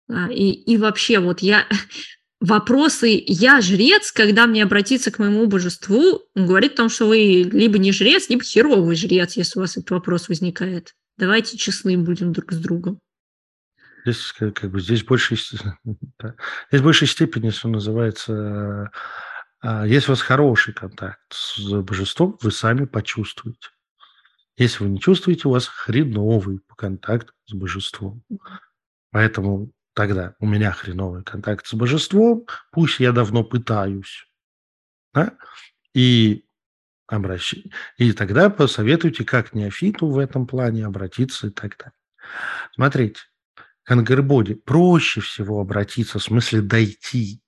[0.09, 1.65] А, и, и вообще, вот я...
[2.41, 7.43] Вопросы «я жрец», когда мне обратиться к моему божеству, он говорит о том, что вы
[7.43, 10.95] либо не жрец, либо херовый жрец, если у вас этот вопрос возникает.
[11.17, 12.99] Давайте честны будем друг с другом.
[14.03, 15.37] Здесь как бы здесь больше
[15.83, 16.35] да,
[16.71, 18.89] здесь в большей степени, что называется,
[19.59, 23.69] а, если у вас хороший контакт с божеством, вы сами почувствуете.
[24.57, 28.23] Если вы не чувствуете, у вас хреновый контакт с божеством.
[29.11, 34.25] Поэтому тогда у меня хреновый контакт с божеством, пусть я давно пытаюсь.
[35.13, 35.37] Да?
[35.93, 36.45] И,
[37.07, 37.55] обращ...
[37.97, 41.93] и тогда посоветуйте, как неофиту в этом плане обратиться и так далее.
[42.73, 43.21] Смотрите,
[43.83, 47.41] к Ангербоде проще всего обратиться, в смысле дойти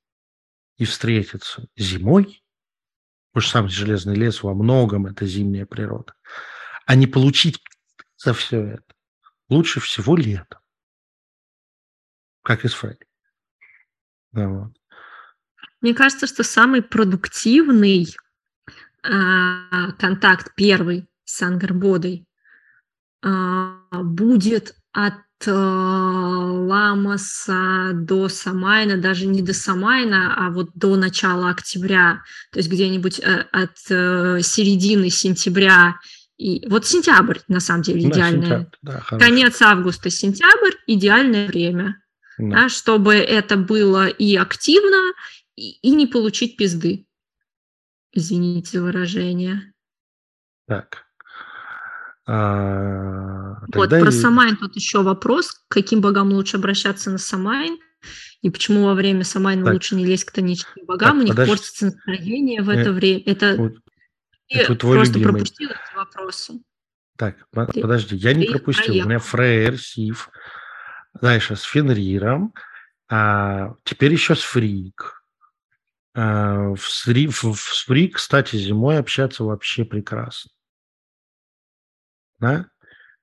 [0.77, 2.43] и встретиться зимой,
[3.31, 6.13] потому сам Железный лес во многом это зимняя природа,
[6.85, 7.61] а не получить
[8.17, 8.93] за все это
[9.49, 10.59] лучше всего летом,
[12.43, 13.05] как из Фредди.
[14.31, 14.71] Да, вот.
[15.81, 18.15] Мне кажется, что самый продуктивный
[19.03, 22.25] э, контакт первый с Ангербодой
[23.21, 25.13] э, будет от
[25.45, 25.51] э,
[26.63, 32.21] Ламаса до Самайна, даже не до Самайна, а вот до начала октября,
[32.51, 35.97] то есть где-нибудь э, от э, середины сентября
[36.37, 38.71] и вот сентябрь, на самом деле, да, идеальное.
[38.81, 42.02] Да, Конец августа, сентябрь– идеальное время,
[42.37, 42.63] да.
[42.63, 45.13] Да, чтобы это было и активно,
[45.55, 47.05] и, и не получить пизды.
[48.11, 49.73] Извините выражение.
[50.67, 51.05] Так.
[52.25, 54.11] А, вот, про и...
[54.11, 55.51] Самайн тут еще вопрос.
[55.51, 57.79] К каким богам лучше обращаться на Самайн?
[58.41, 59.73] И почему во время Самайна так.
[59.73, 61.09] лучше не лезть к хтоническим богам?
[61.09, 61.51] Так, У них подожди.
[61.51, 63.23] портится настроение в это время.
[63.25, 63.73] Это вот.
[64.49, 65.33] Это твой просто любимый.
[65.33, 66.53] пропустил эти вопросы.
[67.17, 67.37] Так,
[67.73, 68.85] ты, подожди, я не пропустил.
[68.85, 69.07] Проехал.
[69.07, 70.29] У меня Фрейр, Сив,
[71.21, 72.53] дальше с Фенриром,
[73.09, 75.23] а теперь еще с Фригг.
[76.15, 80.51] А, в, Сри, в, в Фрик, кстати, зимой общаться вообще прекрасно.
[82.39, 82.67] Да?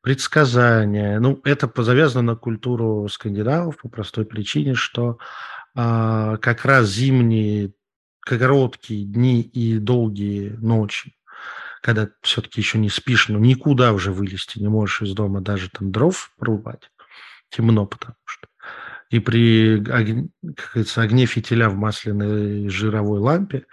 [0.01, 1.21] Предсказания.
[1.21, 5.19] Ну, это завязано на культуру скандинавов по простой причине, что
[5.75, 7.73] а, как раз зимние
[8.21, 11.15] короткие дни и долгие ночи
[11.81, 15.91] когда все-таки еще не спишь, но никуда уже вылезти не можешь из дома, даже там
[15.91, 16.91] дров порубать.
[17.51, 18.49] Темно, потому что.
[19.11, 23.67] И при огне, как говорится, огне фитиля в масляной жировой лампе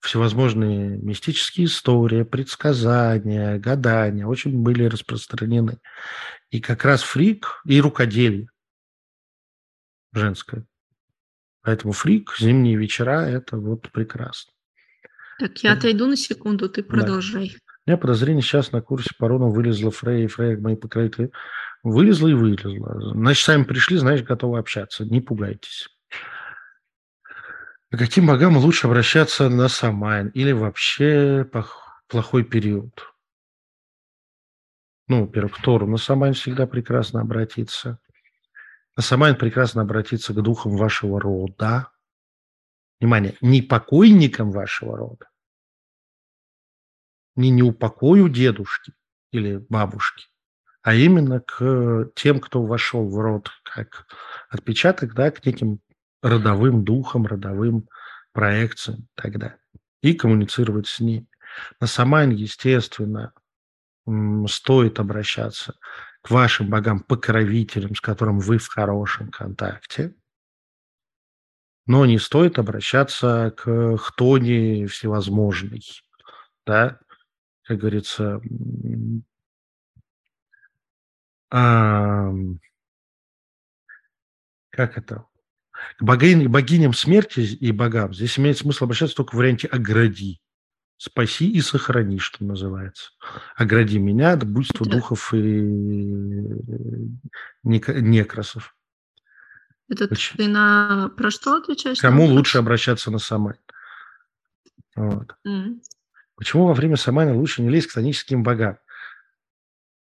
[0.00, 5.78] всевозможные мистические истории, предсказания, гадания очень были распространены.
[6.50, 8.48] И как раз фрик и рукоделие
[10.12, 10.64] женское.
[11.62, 14.52] Поэтому фрик, зимние вечера– это вот прекрасно.
[15.38, 17.48] Так, я отойду на секунду, ты продолжай.
[17.48, 17.56] Да.
[17.86, 21.30] У меня подозрение, сейчас на курсе по руну вылезла Фрей, и Фрей, мои покровители.
[21.88, 23.12] Вылезла и вылезла.
[23.12, 25.04] Значит, сами пришли, знаешь, готовы общаться.
[25.04, 25.88] Не пугайтесь.
[27.92, 31.48] К каким богам лучше обращаться на Самайн или вообще
[32.08, 33.14] плохой период?
[35.06, 38.00] Ну, во-первых, к Тору на Самайн всегда прекрасно обратиться.
[38.96, 41.92] На Самайн прекрасно обратиться к духам вашего рода,
[42.98, 45.28] Внимание, не покойникам вашего рода,
[47.36, 48.92] не неупокою дедушки
[49.30, 50.26] или бабушки,
[50.86, 54.06] а именно к тем, кто вошел в род как
[54.50, 55.80] отпечаток, да, к неким
[56.22, 57.88] родовым духам, родовым
[58.32, 59.58] проекциям далее.
[60.00, 61.26] И коммуницировать с ними.
[61.80, 63.32] На Самайн, естественно,
[64.46, 65.74] стоит обращаться
[66.22, 70.14] к вашим богам-покровителям, с которым вы в хорошем контакте–
[71.88, 75.84] но не стоит обращаться к хтони всевозможной,
[76.66, 76.98] да,
[77.62, 78.40] как говорится,
[81.50, 82.32] а,
[84.70, 85.26] как это,
[85.98, 90.40] к богинь, богиням смерти и богам здесь имеет смысл обращаться только в варианте «огради»,
[90.96, 93.10] «спаси и сохрани», что называется.
[93.56, 95.38] «Огради меня от буйства духов и
[97.62, 98.76] некросов».
[99.88, 100.36] Это Очень...
[100.36, 102.00] ты на про что отвечаешь?
[102.00, 103.58] Кому лучше обращаться на Самайн?
[104.96, 105.36] Вот.
[105.46, 105.80] Mm.
[106.34, 108.78] Почему во время Самайна лучше не лезть к тоническим богам?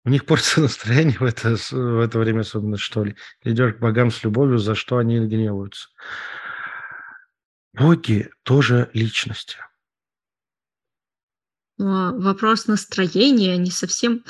[0.06, 3.16] У них портится настроение в это, в это время особенно, что ли.
[3.44, 5.90] идешь к богам с любовью, за что они гневаются.
[7.74, 9.58] Боги тоже личности.
[11.78, 14.24] вопрос настроения не совсем,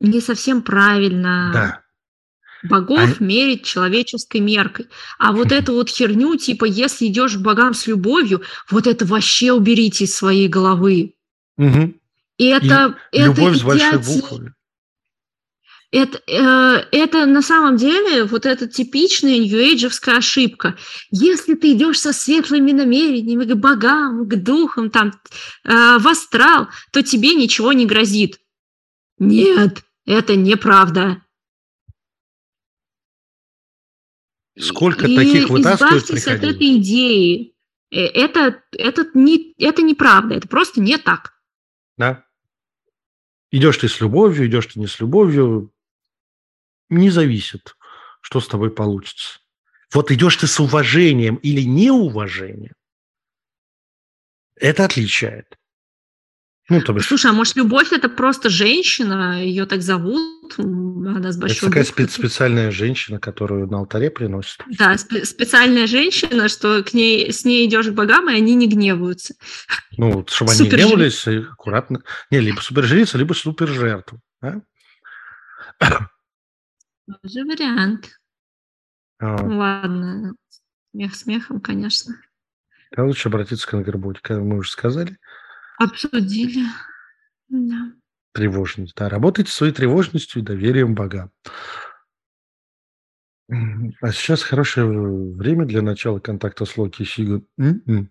[0.00, 1.84] не совсем правильно да
[2.62, 3.22] богов а...
[3.22, 4.88] мерить человеческой меркой.
[5.18, 9.52] А вот эту вот херню, типа, если идешь к богам с любовью, вот это вообще
[9.52, 11.14] уберите из своей головы.
[11.56, 11.94] Угу.
[12.38, 14.54] И это, И это любовь с большой буквы.
[15.92, 20.76] Это, э, это на самом деле вот эта типичная нью-эйджевская ошибка.
[21.10, 25.12] Если ты идешь со светлыми намерениями к богам, к духам, там,
[25.64, 28.40] э, в астрал, то тебе ничего не грозит.
[29.18, 31.22] Нет, это неправда.
[34.56, 37.56] Сколько и таких вытаскивают избавьтесь от этой идеи.
[37.90, 41.34] Э, это, это, не, это неправда, это просто не так.
[41.96, 42.24] Да.
[43.50, 45.72] Идешь ты с любовью, идешь ты не с любовью,
[46.90, 47.76] не зависит,
[48.20, 49.38] что с тобой получится.
[49.92, 52.74] Вот идешь ты с уважением или неуважением,
[54.56, 55.46] это отличает.
[56.68, 57.06] Ну, то бишь...
[57.06, 61.84] Слушай, а может, любовь это просто женщина, ее так зовут, она с большой Это такая
[61.84, 64.62] спе- специальная женщина, которую на алтаре приносят.
[64.78, 68.68] Да, спе- специальная женщина, что к ней, с ней идешь к богам, и они не
[68.68, 69.34] гневаются.
[69.96, 72.04] Ну, чтобы они не гневались, аккуратно.
[72.30, 74.20] Не, либо супержрица, либо супержертва.
[74.40, 74.62] Да?
[77.22, 78.10] Тоже вариант.
[79.18, 79.36] А.
[79.42, 80.34] Ладно,
[80.92, 82.14] смех смехом, конечно.
[82.96, 85.18] А лучше обратиться к Ангерботе, мы уже сказали.
[85.78, 86.66] Обсудили.
[87.48, 87.92] Да.
[88.32, 88.94] Тревожность.
[88.96, 91.30] Да, работайте своей тревожностью и доверием богам.
[93.48, 97.46] А сейчас хорошее время для начала контакта с Локи Сигун.
[97.58, 98.08] М-м.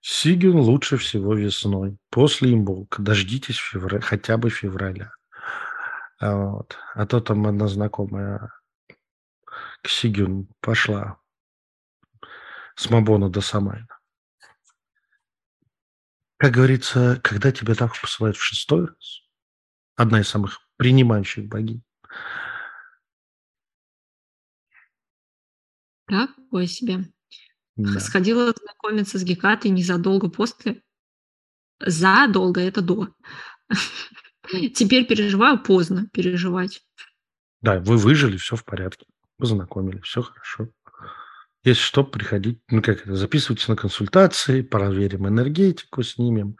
[0.00, 3.02] Сигун лучше всего весной, после имболка.
[3.02, 5.12] Дождитесь февраля, хотя бы февраля.
[6.22, 6.78] А, вот.
[6.94, 8.52] а то там одна знакомая
[9.82, 11.18] к Сигюн пошла
[12.76, 13.88] с Мабона до Самайна.
[16.36, 19.22] Как говорится, когда тебя так посылают в шестой раз,
[19.96, 21.82] одна из самых принимающих богинь.
[26.06, 27.12] Такое себе.
[27.74, 27.98] Да.
[27.98, 30.84] Сходила знакомиться с Гекатой незадолго после.
[31.80, 33.08] Задолго, это до.
[34.74, 36.82] Теперь переживаю поздно переживать.
[37.60, 39.06] Да, вы выжили, все в порядке.
[39.38, 40.68] Познакомили, все хорошо.
[41.64, 46.56] Если что, приходить, ну как это, записывайтесь на консультации, проверим энергетику, снимем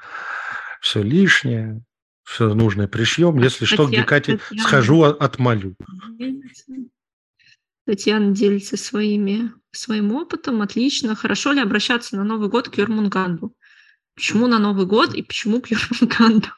[0.80, 1.82] все лишнее,
[2.24, 3.38] все нужное пришьем.
[3.38, 5.76] Если Татьяна, что, к Гекате Татьяна, схожу, отмолю.
[7.84, 10.62] Татьяна делится своими, своим опытом.
[10.62, 11.16] Отлично.
[11.16, 13.54] Хорошо ли обращаться на Новый год к Юрмунганду?
[14.14, 16.48] Почему на Новый год и почему к Юрмунганду?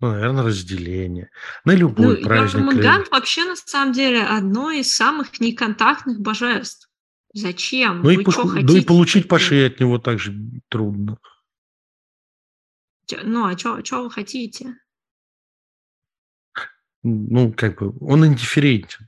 [0.00, 1.30] Ну, наверное, разделение.
[1.64, 2.60] На любой ну, праздник.
[2.60, 6.88] Юрмунгант вообще, на самом деле, одно из самых неконтактных божеств.
[7.34, 8.02] Зачем?
[8.02, 8.44] Ну, и, пух...
[8.44, 10.34] ну и получить по шее от него также
[10.68, 11.18] трудно.
[13.22, 14.74] Ну, а что вы хотите?
[17.02, 19.07] Ну, как бы, он индифферентен.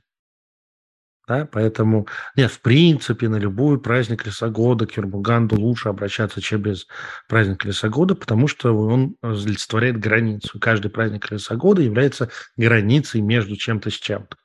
[1.31, 6.87] Да, поэтому, нет, в принципе, на любой праздник Лесогода к Юрмуганду лучше обращаться, чем без
[7.29, 10.59] праздника Лесогода, потому что он олицетворяет границу.
[10.59, 14.35] Каждый праздник Лесогода является границей между чем-то с чем-то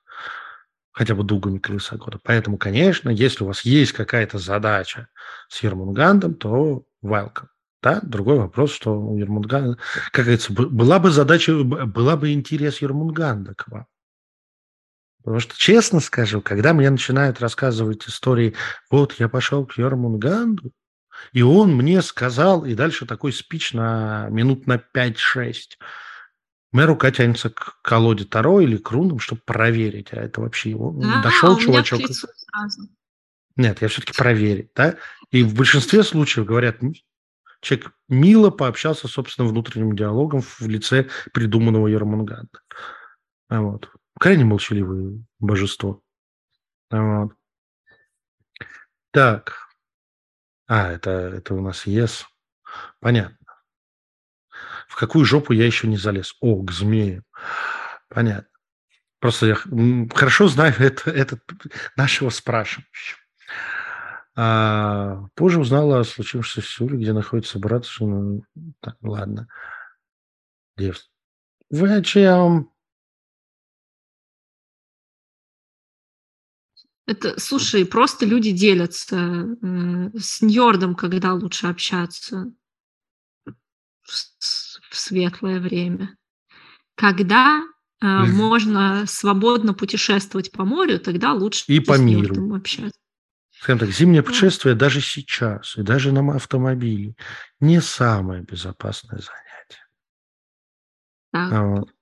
[0.93, 2.21] хотя бы дугами колеса года.
[2.23, 5.09] Поэтому, конечно, если у вас есть какая-то задача
[5.49, 7.49] с Ермунгандом, то welcome.
[7.83, 8.01] Да?
[8.01, 9.77] Другой вопрос, что у Ермунганда,
[10.13, 13.87] как говорится, была бы задача, была бы интерес Ермунганда к вам.
[15.27, 18.55] Потому что, честно скажу, когда мне начинают рассказывать истории,
[18.93, 20.71] вот я пошел к Ермунганду,
[21.33, 25.15] и он мне сказал, и дальше такой спич на минут на 5-6,
[26.71, 30.93] Моя рука тянется к колоде Таро или к рунам, чтобы проверить, а это вообще его
[30.93, 32.03] да, дошел чувачок.
[33.57, 34.97] Нет, я все-таки проверить, да?
[35.33, 36.77] И в большинстве случаев говорят,
[37.63, 42.61] человек мило пообщался с собственным внутренним диалогом в лице придуманного Ермунганда.
[43.49, 43.91] А вот.
[44.19, 46.03] Крайне молчаливое божество.
[46.91, 47.33] Вот.
[49.11, 49.57] Так.
[50.67, 52.27] А, это, это у нас ЕС.
[53.01, 53.37] Понятно.
[54.89, 56.35] В какую жопу я еще не залез?
[56.41, 57.23] О, к змею.
[58.09, 58.49] Понятно.
[59.21, 59.57] Просто я
[60.15, 61.41] хорошо знаю это, этот
[61.97, 63.19] нашего спрашивающего.
[64.35, 67.87] А, позже узнала о случившемся в Сеуле, где находится брат.
[68.01, 68.45] Ну,
[68.81, 69.49] так, ладно.
[70.77, 71.11] Девс.
[71.71, 71.89] Вы
[77.07, 82.53] Это, слушай, просто люди делятся э, с Ньордом, когда лучше общаться
[84.03, 86.17] в светлое время.
[86.97, 87.63] Когда
[88.01, 92.99] э, можно свободно путешествовать по морю, тогда лучше и по миру общаться.
[93.53, 94.87] Скажем так, зимнее путешествие да.
[94.87, 97.15] даже сейчас и даже на автомобиле
[97.61, 99.87] не самое безопасное занятие.
[101.33, 101.53] Так.
[101.53, 101.96] А вот.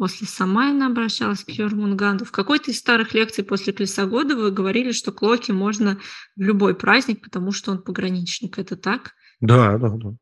[0.00, 2.24] После Самайна обращалась к Йормунганду.
[2.24, 5.98] В какой-то из старых лекций после Клесогода вы говорили, что Клоки можно
[6.36, 8.58] в любой праздник, потому что он пограничник.
[8.58, 9.12] Это так?
[9.40, 10.14] Да, да, да.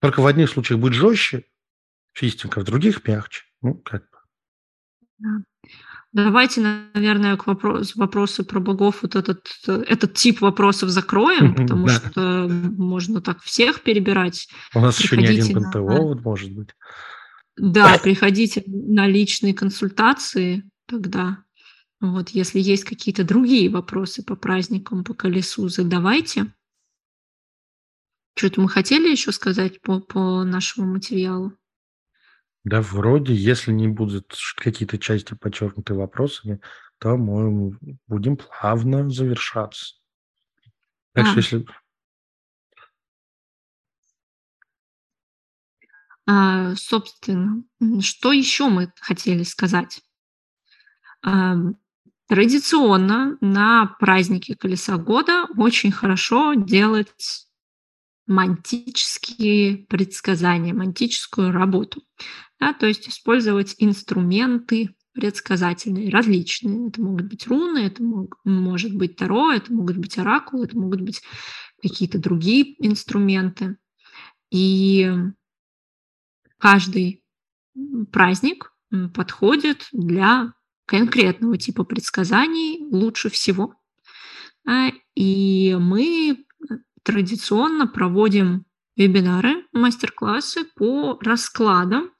[0.00, 1.42] Только в одних случаях будет жестче
[2.12, 3.42] фистинга, в других мягче.
[3.62, 4.18] Ну, как бы.
[5.18, 5.28] Да.
[6.12, 6.60] Давайте,
[6.94, 11.94] наверное, к вопросу, вопросы про богов, вот этот, этот тип вопросов закроем, потому да.
[11.94, 14.46] что можно так всех перебирать.
[14.72, 16.14] У нас приходите еще не один ПНТО, на...
[16.22, 16.68] может быть.
[17.56, 21.44] Да, приходите на личные консультации тогда.
[22.00, 26.52] Вот, если есть какие-то другие вопросы по праздникам, по колесу, задавайте.
[28.36, 31.52] Что-то мы хотели еще сказать по, по нашему материалу?
[32.64, 36.60] Да, вроде, если не будут какие-то части подчеркнуты вопросами,
[36.98, 39.94] то мы будем плавно завершаться.
[41.12, 41.66] Так что А, если...
[46.26, 47.62] а, собственно,
[48.00, 50.00] что еще мы хотели сказать?
[52.26, 57.46] Традиционно на празднике Колеса года очень хорошо делать
[58.26, 62.02] мантические предсказания, мантическую работу.
[62.58, 66.88] Да, то есть использовать инструменты предсказательные, различные.
[66.88, 71.02] Это могут быть руны, это мог- может быть таро, это могут быть оракулы, это могут
[71.02, 71.22] быть
[71.82, 73.76] какие-то другие инструменты.
[74.50, 75.12] И
[76.64, 77.22] каждый
[78.10, 78.72] праздник
[79.12, 80.54] подходит для
[80.86, 83.74] конкретного типа предсказаний лучше всего.
[84.66, 88.64] А, И мы э, традиционно проводим
[88.96, 92.10] вебинары, мастер-классы по раскладам.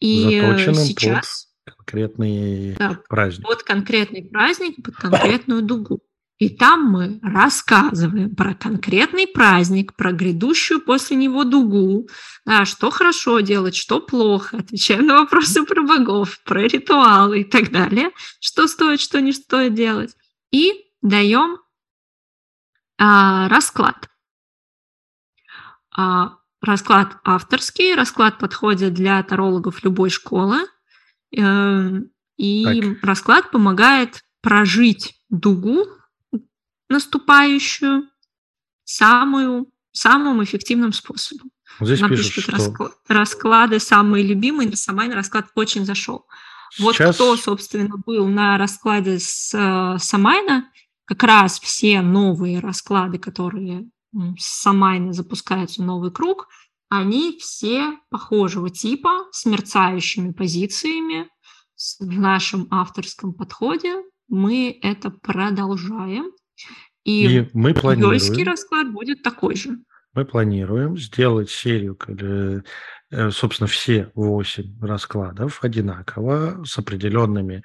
[0.00, 3.46] И э, Заточенным под сейчас конкретный да, праздник.
[3.46, 6.00] под конкретный праздник, под конкретную дугу.
[6.38, 12.08] И там мы рассказываем про конкретный праздник, про грядущую после него дугу,
[12.44, 17.70] да, что хорошо делать, что плохо, отвечаем на вопросы про богов, про ритуалы и так
[17.70, 20.14] далее, что стоит, что не стоит делать.
[20.50, 21.56] И даем
[22.98, 24.10] а, расклад.
[25.96, 30.66] А, расклад авторский, расклад подходит для тарологов любой школы.
[31.34, 33.02] Эм, И Так.
[33.02, 35.86] расклад помогает прожить дугу
[36.88, 38.08] наступающую
[38.84, 41.50] самую, самым эффективным способом.
[41.78, 46.26] Вот Здесь Нам пишут, пишут, что раскла- расклады самые любимые, на самой расклад очень зашел.
[46.78, 50.70] Вот сейчас кто, собственно, был на раскладе с э, Самайна,
[51.04, 53.88] как раз все новые расклады, которые
[54.38, 56.48] с Самайна запускаются новый круг,
[56.88, 61.28] они все похожего типа, с мерцающими позициями.
[62.00, 66.32] В нашем авторском подходе мы это продолжаем.
[67.04, 69.78] И, и мы планируем, расклад будет такой же.
[70.14, 72.62] мы планируем сделать серию, когда,
[73.10, 77.62] э, собственно, все восемь раскладов одинаково с определенными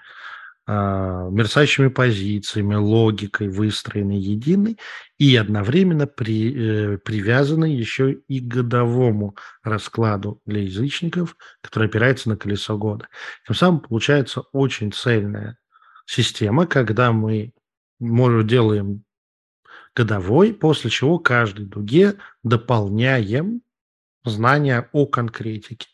[0.67, 4.77] а, мерцающими позициями, логикой, выстроенной единой
[5.17, 12.37] и одновременно при, э, привязанной еще и к годовому раскладу для язычников, который опирается на
[12.37, 13.09] колесо года.
[13.47, 15.57] Тем самым получается очень цельная
[16.05, 17.53] система, когда мы
[18.01, 19.03] можем, делаем
[19.95, 23.61] годовой, после чего каждой дуге дополняем
[24.23, 25.87] знания о конкретике.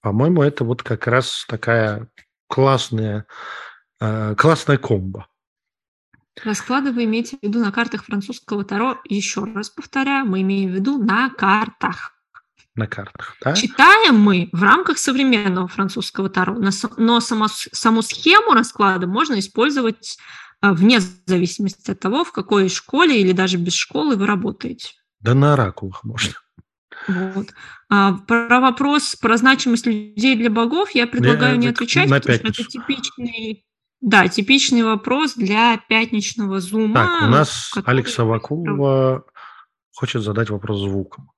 [0.00, 2.08] По-моему, это вот как раз такая
[2.48, 3.26] классная,
[4.00, 5.26] э, классная комбо.
[6.42, 9.00] Расклады вы имеете в виду на картах французского Таро.
[9.04, 12.13] Еще раз повторяю, мы имеем в виду на картах.
[12.74, 13.54] На картах, да?
[13.54, 20.18] Читаем мы в рамках современного французского Таро, но само- саму схему расклада можно использовать
[20.60, 24.92] а, вне зависимости от того, в какой школе или даже без школы вы работаете.
[25.20, 26.34] Да на оракулах можно.
[27.06, 27.48] Вот.
[27.90, 32.38] А, про вопрос про значимость людей для богов я предлагаю не это отвечать, на потому
[32.38, 33.64] что это типичный,
[34.00, 36.94] да, типичный вопрос для пятничного зума.
[36.94, 39.24] Так, у нас который- Алекса Вакулова
[39.92, 41.30] хочет задать вопрос звуком.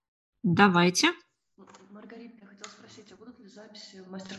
[0.42, 1.12] Давайте.
[1.90, 3.48] Маргарита, я хотела спросить, а будут ли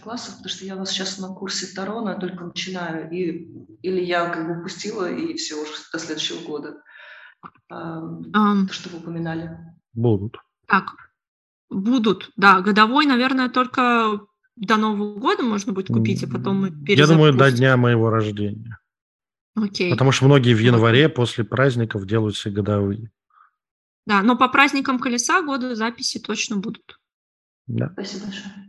[0.08, 3.48] мастер-классов, потому что я у вас сейчас на курсе Таро, но я только начинаю, и,
[3.82, 6.82] или я как бы упустила, и все уже до следующего года.
[7.70, 8.00] А,
[8.34, 9.58] Ам, то, что вы упоминали.
[9.94, 10.38] Будут.
[10.68, 10.94] Так,
[11.70, 14.22] будут, да, годовой, наверное, только
[14.56, 17.58] до Нового года можно будет купить, а потом мы Я думаю, до перезапустим.
[17.58, 18.80] дня моего рождения.
[19.56, 19.92] Окей.
[19.92, 23.12] Потому что многие в январе после праздников делают все годовые.
[24.06, 27.00] Да, но по праздникам колеса года записи точно будут.
[27.66, 27.90] Да.
[27.92, 28.67] Спасибо большое.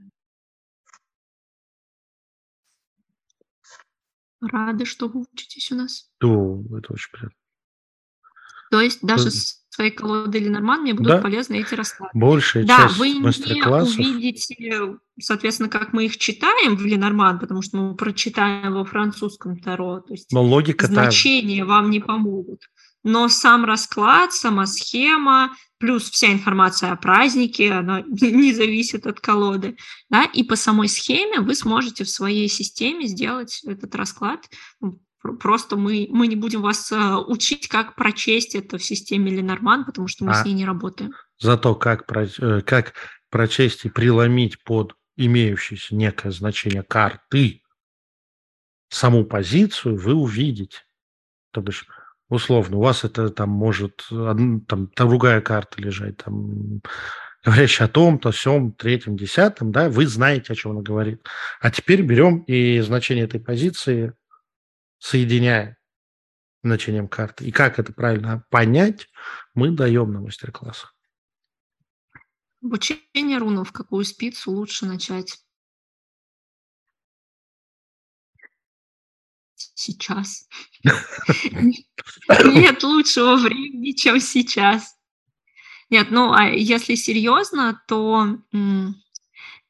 [4.41, 6.11] Рады, что вы учитесь у нас.
[6.19, 7.37] То, это очень приятно.
[8.71, 11.19] То есть даже Э, с своей колодой Ленорман мне будут Да.
[11.23, 12.11] полезны эти расклады.
[12.15, 17.63] Большая Да, часть вы не мастер-классов увидите, соответственно, как мы их читаем в Ленорман, потому
[17.63, 20.01] что мы прочитаем во французском Таро.
[20.01, 22.63] То есть Но логика та значения вам не помогут.
[23.05, 29.77] Но сам расклад, сама схема, плюс вся информация о празднике, она не зависит от колоды.
[30.11, 30.25] Да?
[30.25, 34.49] И по самой схеме вы сможете в своей системе сделать этот расклад.
[34.81, 39.31] Ну, пр- Просто мы, мы не будем вас э, учить, как прочесть это в системе
[39.31, 41.13] Ленорман, потому что мы А с ней не работаем.
[41.39, 42.95] Зато как, про- э, как
[43.31, 47.63] прочесть и преломить под имеющееся некое значение карты
[48.89, 50.79] саму позицию, вы увидите.
[51.53, 51.87] То бишь,
[52.29, 56.81] условно, у вас это там может там другая карта лежать, там
[57.45, 61.25] говорящий о том-то, сём, третьем, десятом, да, вы знаете, о чем она говорит.
[61.61, 64.13] А теперь берем и значение этой позиции
[64.99, 65.77] соединяем
[66.65, 67.45] значением карты.
[67.47, 69.09] И как это правильно понять,
[69.55, 70.95] мы даем на мастер-классах.
[72.63, 75.39] Обучение рунов, какую спицу лучше начать?
[79.75, 80.49] Сейчас.
[82.29, 84.95] Нет лучшего времени, чем сейчас.
[85.91, 88.39] Нет, ну а если серьезно, то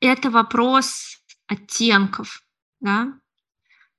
[0.00, 2.42] это вопрос оттенков,
[2.80, 3.14] да.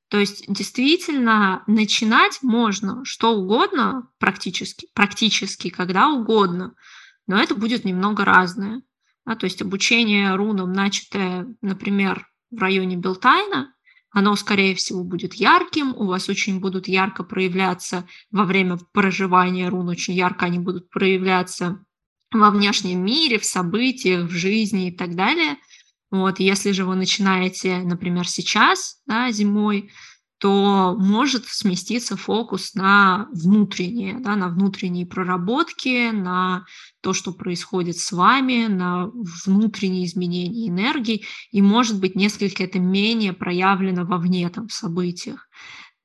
[0.09, 6.75] То есть действительно начинать можно что угодно практически, практически когда угодно,
[7.27, 8.81] но это будет немного разное.
[9.25, 13.75] Да, то есть обучение рунам, начатое, например, в районе Белтайна,
[14.11, 19.87] оно, скорее всего, будет ярким, у вас очень будут ярко проявляться во время проживания рун,
[19.89, 21.83] очень ярко они будут проявляться
[22.31, 25.57] во внешнем мире, в событиях, в жизни и так далее.
[26.11, 29.91] Вот, если же вы начинаете, например, сейчас, да, зимой,
[30.39, 36.65] то может сместиться фокус на внутреннее, да, на внутренние проработки, на
[37.01, 39.11] то, что происходит с вами, на
[39.45, 45.49] внутренние изменения энергии, и может быть несколько это менее проявлено вовне там в событиях.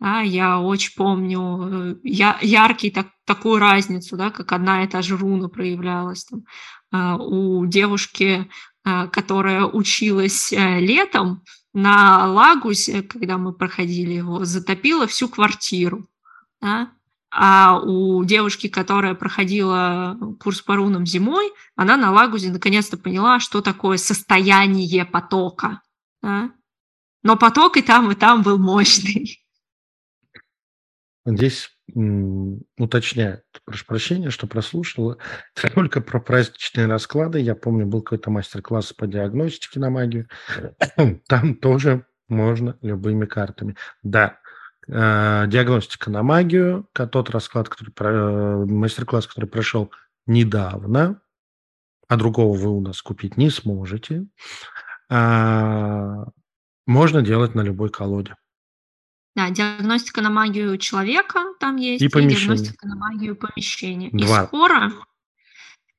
[0.01, 5.01] Да, я очень помню э, я, яркий так, такую разницу, да, как одна и та
[5.01, 6.43] же руна проявлялась там,
[6.93, 8.51] э, у девушки,
[8.85, 11.45] э, которая училась летом,
[11.75, 16.09] на Лагусе, когда мы проходили его, затопило всю квартиру.
[16.63, 16.93] Да?
[17.31, 23.61] А у девушки, которая проходила курс по рунам зимой, она на Лагузе наконец-то поняла, что
[23.61, 25.83] такое состояние потока.
[26.23, 26.53] Да?
[27.25, 29.44] Но поток и там, и там был мощный.
[31.27, 31.71] Здесь
[32.77, 35.19] уточняю, прошу прощения, что прослушал.
[35.75, 37.41] Только про праздничные расклады.
[37.41, 40.29] Я помню, был какой-то мастер-класс по диагностике на магию.
[41.29, 43.77] Там тоже можно любыми картами.
[44.03, 44.39] Да,
[44.89, 49.91] э, диагностика на магию, тот расклад, который, э, мастер-класс, который прошел
[50.27, 51.21] недавно,
[52.09, 54.27] а другого вы у нас купить не сможете,
[55.11, 56.25] а,
[56.87, 58.37] можно делать на любой колоде.
[59.35, 64.11] Да, диагностика на магию человека там есть, и, и диагностика на магию помещения.
[64.13, 64.45] Два.
[64.45, 64.93] И скоро,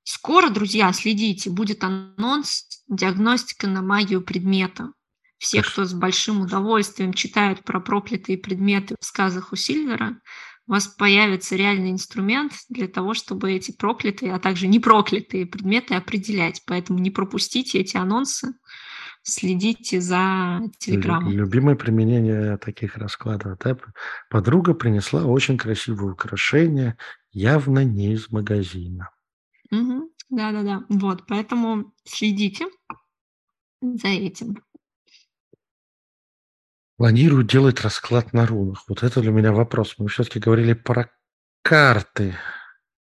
[0.04, 4.94] скоро, друзья, следите, будет анонс диагностика на магию предмета.
[5.38, 10.22] Все, кто с большим удовольствием читают про проклятые предметы в сказах у Сильвера,
[10.68, 16.64] у вас появится реальный инструмент для того, чтобы эти проклятые, а также непроклятые предметы определять.
[16.66, 18.56] Поэтому не пропустите эти анонсы
[19.26, 21.32] следите за телеграммом.
[21.32, 23.58] Любимое применение таких раскладов.
[23.60, 23.78] Да?
[24.30, 26.98] Подруга принесла очень красивое украшение,
[27.32, 29.10] явно не из магазина.
[29.72, 30.12] Угу.
[30.30, 30.86] Да-да-да.
[30.90, 32.68] Вот, поэтому следите
[33.82, 34.64] за этим.
[36.98, 38.86] Планирую делать расклад на рунах.
[38.88, 39.96] Вот это для меня вопрос.
[39.98, 41.12] Мы все-таки говорили про
[41.64, 42.36] карты.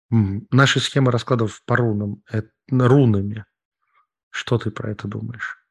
[0.09, 3.45] Наши схемы раскладов по рунам, это, рунами.
[4.29, 5.66] Что ты про это думаешь?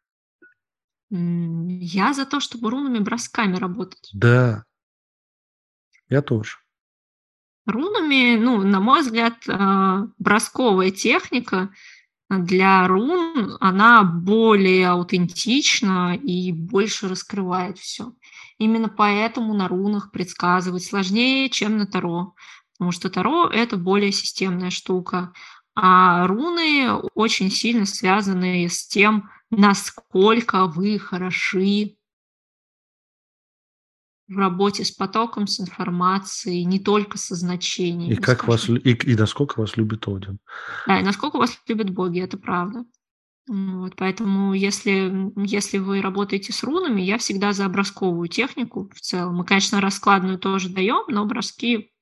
[1.11, 4.11] Я за то, чтобы рунами бросками работать.
[4.12, 4.65] Да,
[6.09, 6.59] я тоже.
[7.66, 11.70] Рунами, ну, на мой взгляд, а, бросковая техника
[12.28, 18.12] для рун, она более аутентична и больше раскрывает все.
[18.59, 22.35] Именно поэтому на рунах предсказывать сложнее, чем на Таро.
[22.73, 25.33] Потому что Таро– это более системная штука.
[25.74, 31.97] А руны очень сильно связаны с тем, насколько вы хороши
[34.28, 38.10] в работе с потоком, с информацией, не только со значением.
[38.10, 40.39] И как вас и, и насколько вас любит Один.
[40.86, 42.85] Да, и насколько вас любят боги, это правда.
[43.48, 49.36] Вот, поэтому если, если вы работаете с рунами, я всегда за образковую технику в целом.
[49.36, 51.93] Мы, конечно, раскладную тоже даем, но броски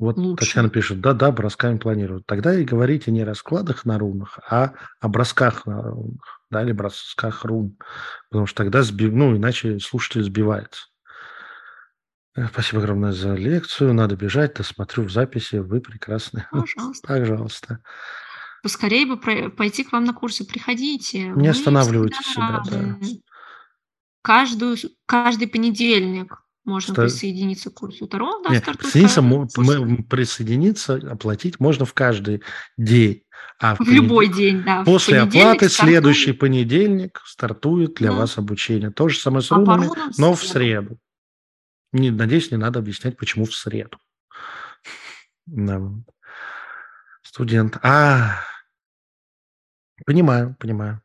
[0.00, 0.46] вот Лучше.
[0.46, 2.24] Татьяна пишет, да-да, бросками планируют.
[2.26, 6.72] Тогда и говорите не о раскладах на рунах, а о бросках на рунах, да, или
[6.72, 7.76] бросках рун.
[8.30, 9.10] Потому что тогда, сби...
[9.10, 10.86] ну, иначе слушатель сбивается.
[12.34, 13.92] Э, спасибо огромное за лекцию.
[13.92, 15.56] Надо бежать, да смотрю в записи.
[15.56, 16.46] Вы прекрасны.
[16.50, 17.06] Пожалуйста.
[17.06, 17.78] Пожалуйста.
[18.62, 19.18] Поскорее бы
[19.50, 20.46] пойти к вам на курсы.
[20.46, 21.28] Приходите.
[21.28, 22.98] Не останавливайте себя, да.
[24.22, 27.02] Каждую, каждый понедельник можно Что?
[27.02, 28.42] присоединиться к курсу Таро.
[28.42, 32.42] Да, Нет, присоединиться, мы, присоединиться, оплатить можно в каждый
[32.76, 33.24] день.
[33.58, 34.84] А в, в любой день, да.
[34.84, 35.72] После оплаты стартует.
[35.72, 38.16] следующий понедельник стартует для да.
[38.18, 38.90] вас обучение.
[38.90, 39.88] То же самое с а рунами,
[40.18, 40.98] но в среду.
[41.92, 43.98] Не, надеюсь, не надо объяснять, почему в среду.
[45.46, 45.80] Да.
[47.22, 47.78] Студент.
[47.82, 48.40] А,
[50.06, 51.02] Понимаю, понимаю.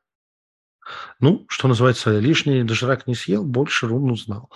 [1.19, 4.51] Ну, что называется, лишний доширак не съел, больше рун узнал.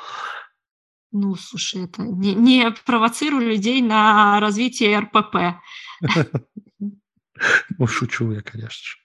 [1.11, 5.59] Ну, слушай, это не, не провоцируй людей на развитие РПП.
[7.77, 8.97] Ну, шучу я, конечно же.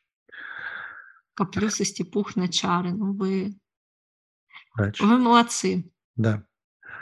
[1.34, 2.90] Коплю со степух на чары.
[2.92, 3.54] Ну, вы,
[4.76, 5.88] вы молодцы.
[6.16, 6.44] Да.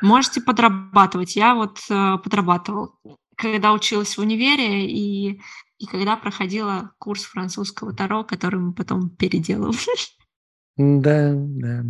[0.03, 1.37] Можете подрабатывать.
[1.37, 2.95] Я вот э, подрабатывала,
[3.37, 5.41] когда училась в универе и,
[5.79, 9.79] и когда проходила курс французского таро, который мы потом переделывали.
[10.77, 11.85] Да, да.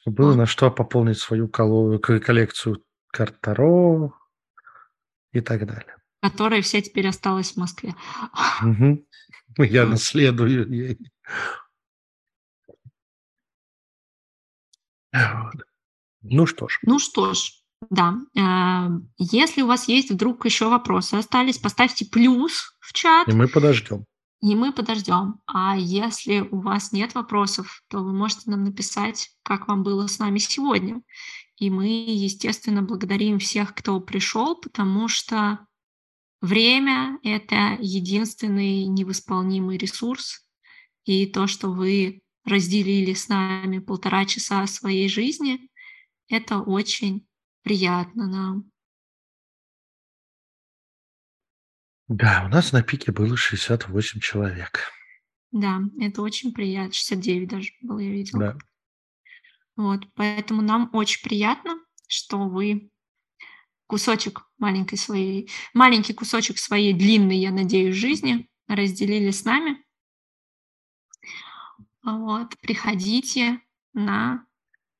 [0.00, 4.14] Что было на что пополнить свою коллекцию карт Таро
[5.32, 5.96] и так далее.
[6.22, 7.94] Которая вся теперь осталась в Москве.
[8.62, 9.04] Мгм.
[9.58, 10.98] Я наследую ей.
[16.22, 17.50] Ну что ж, Ну что ж,
[17.90, 18.14] да.
[18.36, 23.48] э, Если у вас есть вдруг еще вопросы остались, поставьте плюс в чат, и мы
[23.48, 24.04] подождем.
[24.40, 25.40] И мы подождем.
[25.46, 30.18] А если у вас нет вопросов, то вы можете нам написать, как вам было с
[30.18, 31.02] нами сегодня.
[31.56, 35.66] И мы, естественно, благодарим всех, кто пришел, потому что
[36.40, 40.46] время— это единственный невосполнимый ресурс.
[41.04, 45.68] И то, что вы разделили с нами полтора часа своей жизни,
[46.28, 47.26] это очень
[47.62, 48.69] приятно нам.
[52.10, 54.90] Да, у нас на пике было 68 человек.
[55.52, 56.92] Да, это очень приятно.
[56.92, 58.40] 69 даже было, я видела.
[58.40, 58.58] Да.
[59.76, 61.78] Вот, поэтому нам очень приятно,
[62.08, 62.90] что вы
[63.86, 69.80] кусочек маленькой своей, маленький кусочек своей длинной, я надеюсь, жизни разделили с нами.
[72.02, 73.60] Вот, приходите
[73.92, 74.44] на?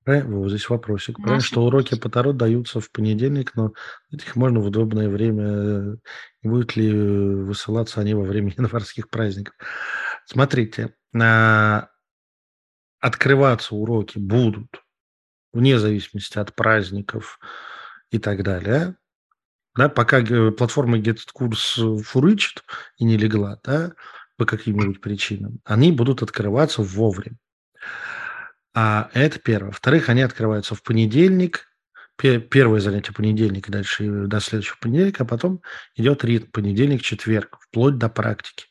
[0.07, 1.17] Вот здесь вопросик.
[1.17, 3.73] Правильно, Наши что уроки по Таро даются в понедельник, но
[4.11, 5.45] их можно в удобное время.
[5.47, 5.97] э,
[6.43, 9.55] И будут ли э, высылаться они во время январских праздников?
[10.27, 11.89] Смотрите, а,
[13.01, 14.83] открываться уроки будут
[15.53, 17.39] вне зависимости от праздников
[18.11, 18.97] и так далее.
[19.77, 20.23] Да, пока
[20.53, 22.65] платформа этот курс фурычит
[22.99, 23.93] и не легла, да,
[24.37, 27.37] по каким-нибудь причинам, они будут открываться вовремя.
[28.75, 29.71] А это первое.
[29.71, 31.67] Во-вторых, они открываются в понедельник.
[32.17, 35.63] Пе- Первое занятие понедельник, и дальше до следующего понедельника, а потом
[35.97, 38.67] идет ритм понедельник, четверг, вплоть до практики.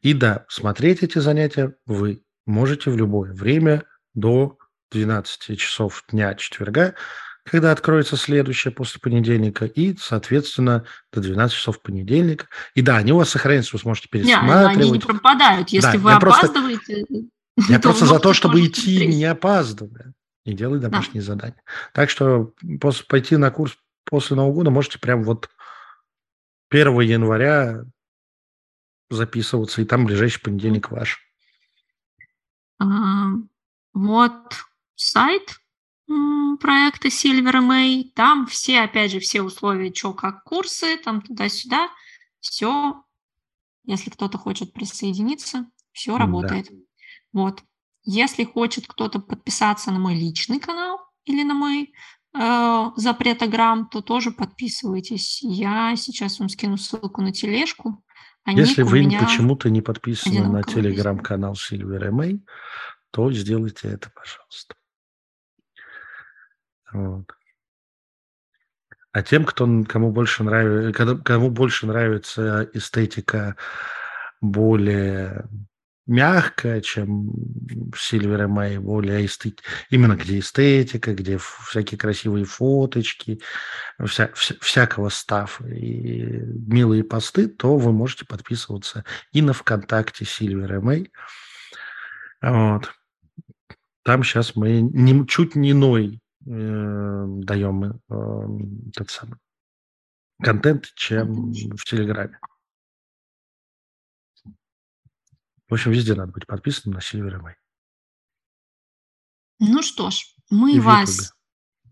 [0.00, 3.82] И да, смотреть эти занятия вы можете в любое время
[4.14, 4.56] до
[4.92, 6.94] 12 часов дня четверга,
[7.44, 12.46] когда откроется следующее после понедельника, и, соответственно, до 12 часов понедельника.
[12.74, 15.06] И да, они у вас сохранятся, вы сможете Не, они не пересматривать.
[15.06, 15.68] пропадают.
[15.70, 17.04] Если Да, вы я просто- опаздываете,
[17.68, 20.14] Я то просто за то, чтобы идти, не опаздывая,
[20.44, 21.62] и делать домашние задания.
[21.92, 25.50] Так что пос- пойти на курс после Нового года можете прям вот
[26.70, 27.84] 1 января
[29.10, 31.18] записываться, и там ближайший понедельник ваш.
[32.78, 33.32] А,
[33.92, 34.54] Вот
[34.94, 35.60] сайт
[36.60, 38.04] проекта Silver MA.
[38.14, 41.88] Там все, опять же, все условия, что как курсы, там туда-сюда.
[42.40, 43.02] Все,
[43.84, 46.70] если кто-то хочет присоединиться, все работает.
[47.32, 47.62] Вот.
[48.02, 51.92] Если хочет кто-то подписаться на мой личный канал или на мой
[52.34, 55.42] э, запретограмм, то тоже подписывайтесь.
[55.42, 58.02] Я сейчас вам скину ссылку на тележку.
[58.44, 62.40] А Если вы почему-то не подписаны на телеграм-канал Silver MA,
[63.10, 64.74] то сделайте это, пожалуйста.
[66.92, 67.26] Вот.
[69.12, 73.56] А тем, кто, кому больше нравится, кому больше нравится эстетика
[74.40, 75.48] более
[76.10, 77.30] мягкая, чем
[77.94, 79.62] Silver MA, более эстет...
[79.90, 83.40] именно где эстетика, где всякие красивые фоточки,
[84.04, 90.80] вся, вся- всякого стафа и милые посты, то вы можете подписываться и на ВКонтакте Silver
[90.80, 91.08] MA.
[92.42, 92.92] Вот.
[94.02, 97.90] Там сейчас мы не, чуть не иной э, даем э,
[98.96, 99.36] тот самый
[100.42, 102.38] контент, чем в Телеграме.
[105.70, 107.52] В общем, везде надо быть подписанным на Silver MA.
[109.60, 111.32] Ну что ж, И мы в вас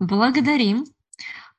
[0.01, 0.85] благодарим.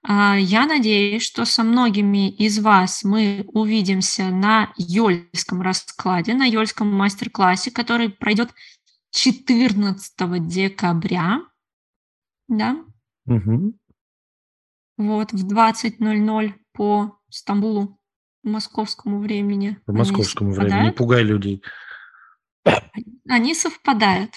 [0.02, 6.91] А, Я надеюсь, что со многими из вас мы увидимся на Ёльском раскладе, на Ёльском
[6.91, 8.54] мастер-классе, который пройдет
[9.12, 11.41] 14 декабря.
[12.48, 12.84] Да,
[13.26, 13.80] Мгм.
[14.98, 17.98] вот в 20.00 по Стамбулу,
[18.44, 19.78] московскому времени.
[19.86, 20.86] По московскому времени.
[20.86, 21.62] Не пугай людей.
[23.27, 24.31] Они совпадают.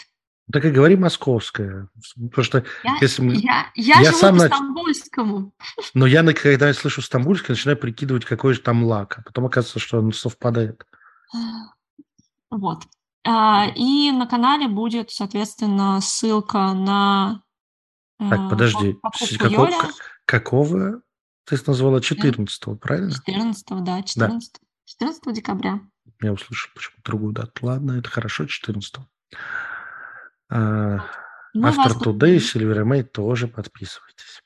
[0.53, 1.89] Так и говори московское.
[2.15, 3.23] Потому что Я, если...
[3.23, 5.55] мы- я, я, я живу сам по стамбульскому.
[5.94, 9.19] Но я, когда я слышу стамбульский, начинаю прикидывать, какой же там лак.
[9.19, 10.85] А потом оказывается, что он совпадает.
[12.51, 12.82] Вот.
[13.24, 17.43] А, и на канале будет, соответственно, ссылка на...
[18.19, 18.93] Так, э, подожди.
[18.94, 19.70] покупку Какого,
[20.27, 21.03] какого
[21.44, 23.12] ты назвала 14 правильно?
[23.12, 24.53] 14, да, 14,
[24.85, 25.81] 14 декабря.
[26.23, 27.66] Я услышал почему-то другую дату.
[27.66, 28.97] Ладно, это хорошо, 14
[30.51, 31.05] а,
[31.55, 32.39] Мы вас After Today, благодарим.
[32.39, 34.43] Silver Mate тоже подписывайтесь.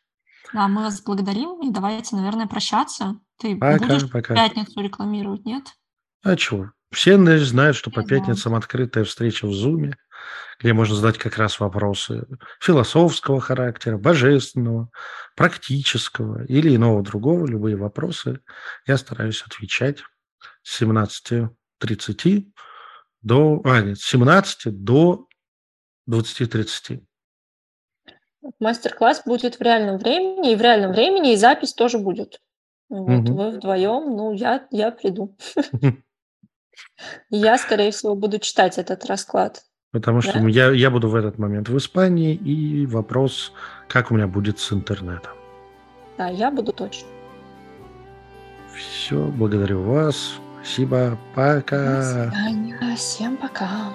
[0.52, 3.20] Да, мы вас благодарим и давайте, наверное, прощаться.
[3.38, 4.34] Ты Пока, будешь пока.
[4.34, 5.64] пятницу рекламировать, нет?
[6.22, 6.70] А чего?
[6.92, 9.96] Все наверное, знают, что по пятницам открытая встреча в Зуме,
[10.60, 12.26] где можно задать как раз вопросы
[12.60, 14.88] философского характера, божественного,
[15.34, 18.40] практического или иного другого, любые вопросы.
[18.86, 20.02] Я стараюсь отвечать
[20.62, 20.76] с
[21.82, 22.44] 17.30
[23.22, 23.60] до...
[23.64, 25.26] А, нет, с 17 до
[26.08, 27.02] 20.30.
[28.60, 32.40] Мастер-класс будет в реальном времени, и в реальном времени и запись тоже будет.
[32.88, 33.34] Вот, Мгм.
[33.36, 35.36] вы вдвоем, ну, я, я приду.
[37.30, 39.64] Я, скорее всего, буду читать этот расклад.
[39.92, 40.48] Потому что Да?
[40.48, 43.52] я, я буду в этот момент в Испании, и вопрос,
[43.88, 45.32] как у меня будет с интернетом.
[46.18, 47.08] Да, я буду точно.
[48.74, 50.34] Все, благодарю вас.
[50.66, 51.10] Спасибо.
[51.10, 52.02] До Пока.
[52.02, 52.96] свидания.
[52.96, 53.94] Всем пока.